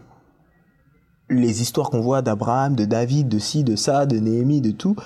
[1.31, 4.97] les histoires qu'on voit d'Abraham, de David, de ci, de ça, de Néhémie, de tout,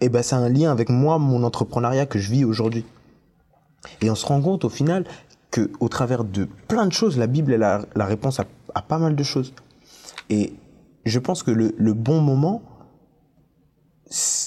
[0.00, 2.84] eh ben, c'est un lien avec moi, mon entrepreneuriat que je vis aujourd'hui.
[4.00, 5.04] Et on se rend compte au final
[5.50, 8.98] que au travers de plein de choses, la Bible est la, la réponse à, pas
[8.98, 9.52] mal de choses.
[10.30, 10.54] Et
[11.04, 12.62] je pense que le, le bon moment,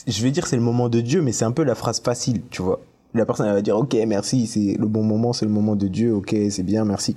[0.08, 2.42] je vais dire c'est le moment de Dieu, mais c'est un peu la phrase facile,
[2.50, 2.82] tu vois.
[3.14, 5.88] La personne elle va dire ok merci, c'est le bon moment, c'est le moment de
[5.88, 7.16] Dieu, ok c'est bien, merci.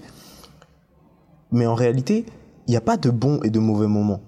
[1.50, 2.24] Mais en réalité,
[2.66, 4.20] il n'y a pas de bon et de mauvais moment,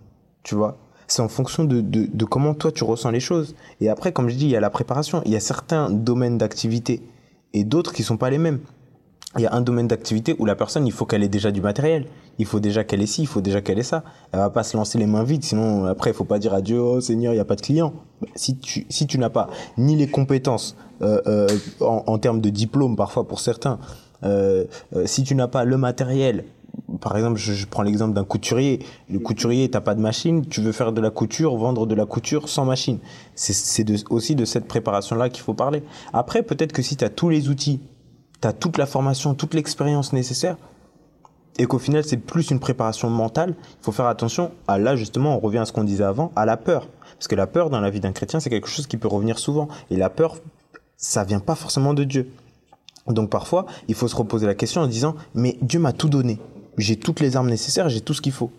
[0.43, 0.79] tu vois
[1.11, 3.55] c'est en fonction de, de, comment toi tu ressens les choses.
[3.81, 5.23] Et après, comme je dis, il y a la préparation.
[5.25, 7.03] Il y a certains domaines d'activité
[7.53, 8.61] et d'autres qui sont pas les mêmes.
[9.37, 11.61] Il y a un domaine d'activité où la personne, il faut qu'elle ait déjà du
[11.61, 12.07] matériel.
[12.39, 14.03] Il faut déjà qu'elle ait ci, il faut déjà qu'elle ait ça.
[14.33, 16.61] Elle va pas se lancer les mains vides, sinon après, il faut pas dire à
[16.61, 17.93] Dieu, oh Seigneur, il n'y a pas de clients.
[18.35, 21.49] Si tu, si tu n'as pas ni les compétences euh, euh,
[21.81, 23.79] en, en, termes de diplôme, parfois pour certains,
[24.25, 24.65] euh,
[24.97, 26.45] euh si tu n'as pas le matériel,
[27.01, 28.81] par exemple, je, prends l'exemple d'un couturier.
[29.09, 32.05] Le couturier, t'as pas de machine, tu veux faire de la couture, vendre de la
[32.05, 32.99] couture sans machine.
[33.35, 35.83] C'est aussi de cette préparation-là qu'il faut parler.
[36.13, 37.81] Après, peut-être que si tu as tous les outils,
[38.41, 40.57] tu as toute la formation, toute l'expérience nécessaire,
[41.59, 45.37] et qu'au final, c'est plus une préparation mentale, il faut faire attention à là, justement,
[45.37, 46.89] on revient à ce qu'on disait avant, à la peur.
[47.15, 49.39] Parce que la peur dans la vie d'un chrétien, c'est quelque chose qui peut revenir
[49.39, 49.69] souvent.
[49.91, 50.37] Et la peur,
[50.97, 52.31] ça vient pas forcément de Dieu.
[53.09, 56.39] Donc parfois, il faut se reposer la question en disant, mais Dieu m'a tout donné
[56.81, 58.51] j'ai toutes les armes nécessaires, j'ai tout ce qu'il faut.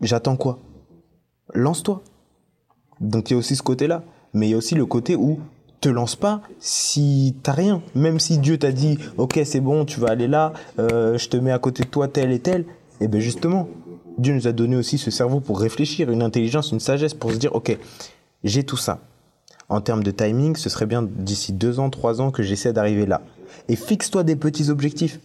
[0.00, 0.58] J'attends quoi?
[1.54, 2.02] Lance-toi.
[3.00, 4.02] Donc il y a aussi ce côté-là.
[4.32, 5.40] Mais il y a aussi le côté où
[5.80, 7.82] te lance pas si t'as rien.
[7.94, 11.36] Même si Dieu t'a dit, ok c'est bon, tu vas aller là, euh, je te
[11.36, 12.62] mets à côté de toi tel et tel.
[12.62, 13.68] Et eh bien justement,
[14.18, 17.36] Dieu nous a donné aussi ce cerveau pour réfléchir, une intelligence, une sagesse pour se
[17.36, 17.76] dire, ok,
[18.44, 19.00] j'ai tout ça.
[19.70, 23.06] En termes de timing, ce serait bien d'ici deux ans, trois ans que j'essaie d'arriver
[23.06, 23.22] là.
[23.68, 25.20] Et fixe-toi des petits objectifs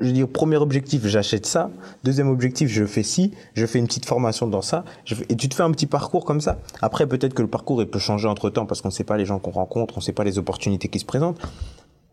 [0.00, 1.70] je veux dire, premier objectif, j'achète ça.
[2.04, 3.32] Deuxième objectif, je fais ci.
[3.54, 4.84] Je fais une petite formation dans ça.
[5.28, 6.58] Et tu te fais un petit parcours comme ça.
[6.82, 9.16] Après, peut-être que le parcours, il peut changer entre temps parce qu'on ne sait pas
[9.16, 11.40] les gens qu'on rencontre, on ne sait pas les opportunités qui se présentent.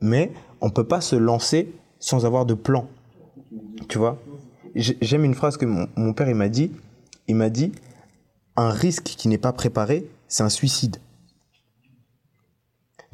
[0.01, 0.31] Mais
[0.61, 2.87] on peut pas se lancer sans avoir de plan.
[3.87, 4.17] Tu vois?
[4.75, 6.71] J'aime une phrase que mon, mon père il m'a dit.
[7.27, 7.71] Il m'a dit
[8.57, 10.97] un risque qui n'est pas préparé, c'est un suicide.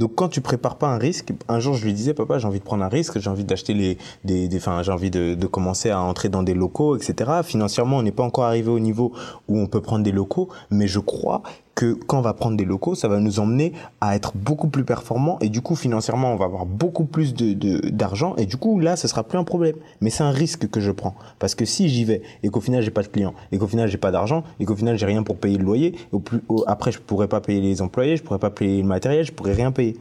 [0.01, 2.57] Donc quand tu prépares pas un risque, un jour je lui disais papa j'ai envie
[2.57, 5.45] de prendre un risque, j'ai envie d'acheter les des des enfin j'ai envie de, de
[5.45, 7.29] commencer à entrer dans des locaux etc.
[7.43, 9.11] Financièrement on n'est pas encore arrivé au niveau
[9.47, 11.43] où on peut prendre des locaux, mais je crois
[11.85, 15.37] quand on va prendre des locaux, ça va nous emmener à être beaucoup plus performants
[15.39, 19.07] et du coup financièrement on va avoir beaucoup plus d'argent et du coup là ce
[19.07, 19.75] sera plus un problème.
[20.01, 22.81] Mais c'est un risque que je prends parce que si j'y vais et qu'au final
[22.81, 25.23] j'ai pas de clients et qu'au final j'ai pas d'argent et qu'au final j'ai rien
[25.23, 28.39] pour payer le loyer, au plus après je pourrais pas payer les employés, je pourrais
[28.39, 29.97] pas payer le matériel, je pourrais rien payer.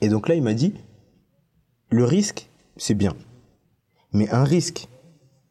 [0.00, 0.74] Et donc là il m'a dit
[1.90, 3.14] le risque c'est bien.
[4.12, 4.88] Mais un risque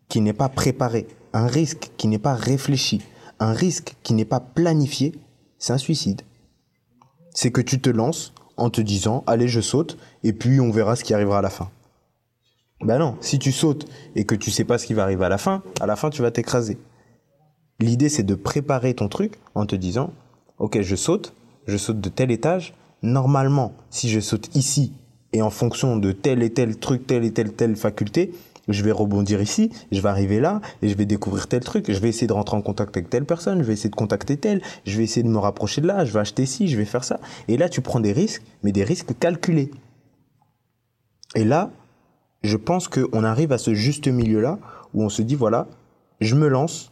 [0.09, 3.01] qui n'est pas préparé, un risque qui n'est pas réfléchi,
[3.43, 5.13] un risque qui n'est pas planifié,
[5.57, 6.21] c'est un suicide.
[7.31, 10.95] C'est que tu te lances en te disant allez je saute et puis on verra
[10.95, 11.69] ce qui arrivera à la fin.
[12.81, 13.85] Ben non, si tu sautes
[14.15, 16.09] et que tu sais pas ce qui va arriver à la fin, à la fin
[16.09, 16.77] tu vas t'écraser.
[17.79, 20.13] L'idée c'est de préparer ton truc en te disant
[20.59, 21.33] OK, je saute,
[21.67, 24.93] je saute de tel étage, normalement, si je saute ici
[25.33, 28.33] et en fonction de tel et tel truc, telle et telle telle faculté,
[28.68, 31.99] je vais rebondir ici, je vais arriver là et je vais découvrir tel truc, je
[31.99, 34.61] vais essayer de rentrer en contact avec telle personne, je vais essayer de contacter telle,
[34.86, 37.03] je vais essayer de me rapprocher de là, je vais acheter ci, je vais faire
[37.03, 37.20] ça.
[37.47, 39.72] Et là, tu prends des risques, mais des risques calculés.
[41.36, 41.72] Et là,
[42.43, 44.59] je pense qu'on arrive à ce juste milieu-là
[44.93, 45.68] où on se dit, voilà,
[46.22, 46.91] je me lance,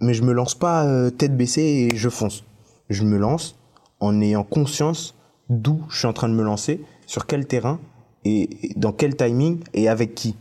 [0.00, 2.44] mais je me lance pas euh, tête baissée et je fonce.
[2.90, 3.58] Je me lance
[4.00, 5.14] en ayant conscience
[5.48, 7.80] d'où je suis en train de me lancer, sur quel terrain
[8.24, 10.36] et dans quel timing et avec qui?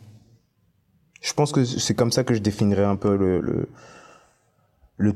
[1.22, 3.42] Je pense que c'est comme ça que je définirais un peu le,
[4.98, 5.14] le,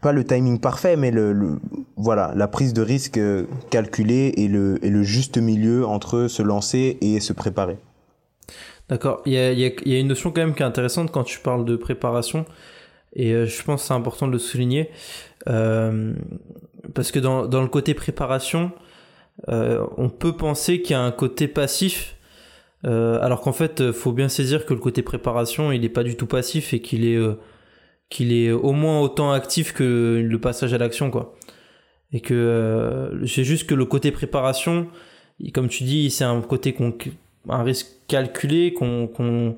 [0.00, 1.58] pas le timing parfait, mais le,
[1.96, 3.20] voilà la prise de risque
[3.70, 7.78] calculée et le, et le juste milieu entre se lancer et se préparer.
[8.88, 9.22] D'accord.
[9.26, 11.40] Il y a, il y a une notion quand même qui est intéressante quand tu
[11.40, 12.46] parles de préparation
[13.14, 14.90] et euh, je pense que c'est important de le souligner
[15.48, 16.14] euh,
[16.94, 18.87] parce que dans, dans le côté préparation, euh,
[19.46, 22.16] on peut penser qu'il y a un côté passif,
[22.86, 26.16] euh, alors qu'en fait, faut bien saisir que le côté préparation, il n'est pas du
[26.16, 27.34] tout passif et qu'il est, euh,
[28.08, 31.34] qu'il est au moins autant actif que le passage à l'action, quoi.
[32.12, 34.88] Et que c'est juste que le côté préparation,
[35.52, 36.94] comme tu dis, c'est un côté qu'on,
[37.48, 39.56] un risque calculé, qu'on, qu'on,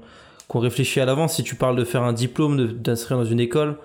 [0.49, 1.37] qu'on réfléchit à l'avance.
[1.37, 3.77] Si tu parles de faire un diplôme, d'inscrire dans une école,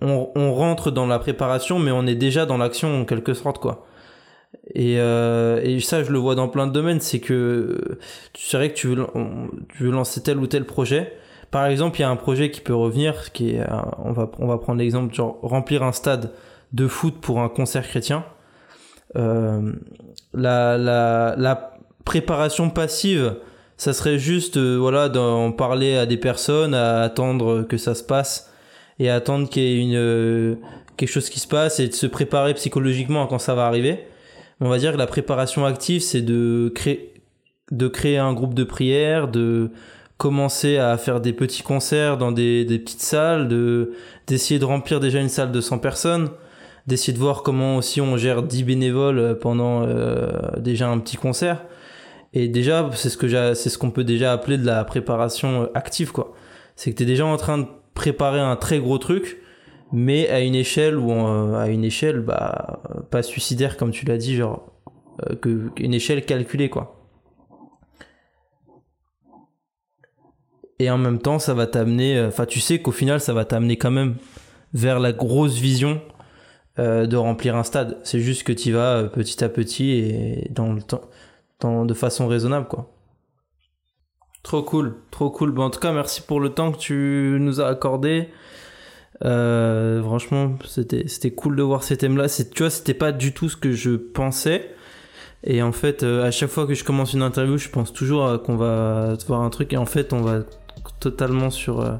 [0.00, 3.58] on, on rentre dans la préparation, mais on est déjà dans l'action en quelque sorte,
[3.58, 3.86] quoi.
[4.74, 7.98] Et, euh, et, ça, je le vois dans plein de domaines, c'est que
[8.32, 9.06] tu sais que tu veux,
[9.76, 11.12] tu veux lancer tel ou tel projet.
[11.50, 13.66] Par exemple, il y a un projet qui peut revenir, qui est,
[13.98, 16.32] on va, on va prendre l'exemple, genre remplir un stade
[16.72, 18.24] de foot pour un concert chrétien.
[19.16, 19.72] Euh,
[20.32, 21.72] la, la, la
[22.04, 23.36] préparation passive,
[23.76, 28.04] ça serait juste, euh, voilà, d'en parler à des personnes, à attendre que ça se
[28.04, 28.52] passe
[29.00, 30.54] et attendre qu'il y ait une, euh,
[30.96, 34.06] quelque chose qui se passe et de se préparer psychologiquement quand ça va arriver
[34.60, 37.14] on va dire que la préparation active, c'est de créer,
[37.70, 39.70] de créer un groupe de prière, de
[40.18, 43.92] commencer à faire des petits concerts dans des, des petites salles, de
[44.26, 46.28] d'essayer de remplir déjà une salle de 100 personnes,
[46.86, 51.64] d'essayer de voir comment aussi on gère 10 bénévoles pendant euh, déjà un petit concert.
[52.32, 56.12] Et déjà, c'est ce que c'est ce qu'on peut déjà appeler de la préparation active,
[56.12, 56.34] quoi.
[56.76, 59.39] C'est que tu es déjà en train de préparer un très gros truc
[59.92, 62.80] mais à une échelle ou à une échelle bah
[63.10, 64.70] pas suicidaire comme tu l'as dit genre
[65.28, 66.96] euh, que une échelle calculée quoi.
[70.78, 73.44] Et en même temps ça va t'amener euh, enfin tu sais qu'au final ça va
[73.44, 74.16] t'amener quand même
[74.72, 76.00] vers la grosse vision
[76.78, 77.98] euh, de remplir un stade.
[78.04, 82.68] C'est juste que tu vas petit à petit et dans le temps de façon raisonnable
[82.68, 82.94] quoi.
[84.42, 85.50] Trop cool trop cool.
[85.50, 88.28] Bon, en tout cas merci pour le temps que tu nous as accordé
[89.24, 92.28] euh, franchement, c'était c'était cool de voir ces thèmes-là.
[92.28, 94.70] C'est tu vois, c'était pas du tout ce que je pensais.
[95.44, 98.42] Et en fait, euh, à chaque fois que je commence une interview, je pense toujours
[98.42, 100.40] qu'on va voir un truc et en fait, on va
[101.00, 101.92] totalement sur euh,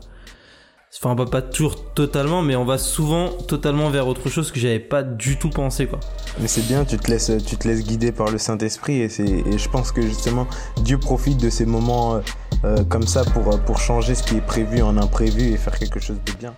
[1.02, 4.80] Enfin, va pas toujours totalement, mais on va souvent totalement vers autre chose que j'avais
[4.80, 6.00] pas du tout pensé, quoi.
[6.40, 9.56] Mais c'est bien, tu te laisses, tu te laisses guider par le Saint-Esprit et, et
[9.56, 10.48] je pense que justement,
[10.82, 12.20] Dieu profite de ces moments
[12.88, 16.18] comme ça pour, pour changer ce qui est prévu en imprévu et faire quelque chose
[16.26, 16.54] de bien.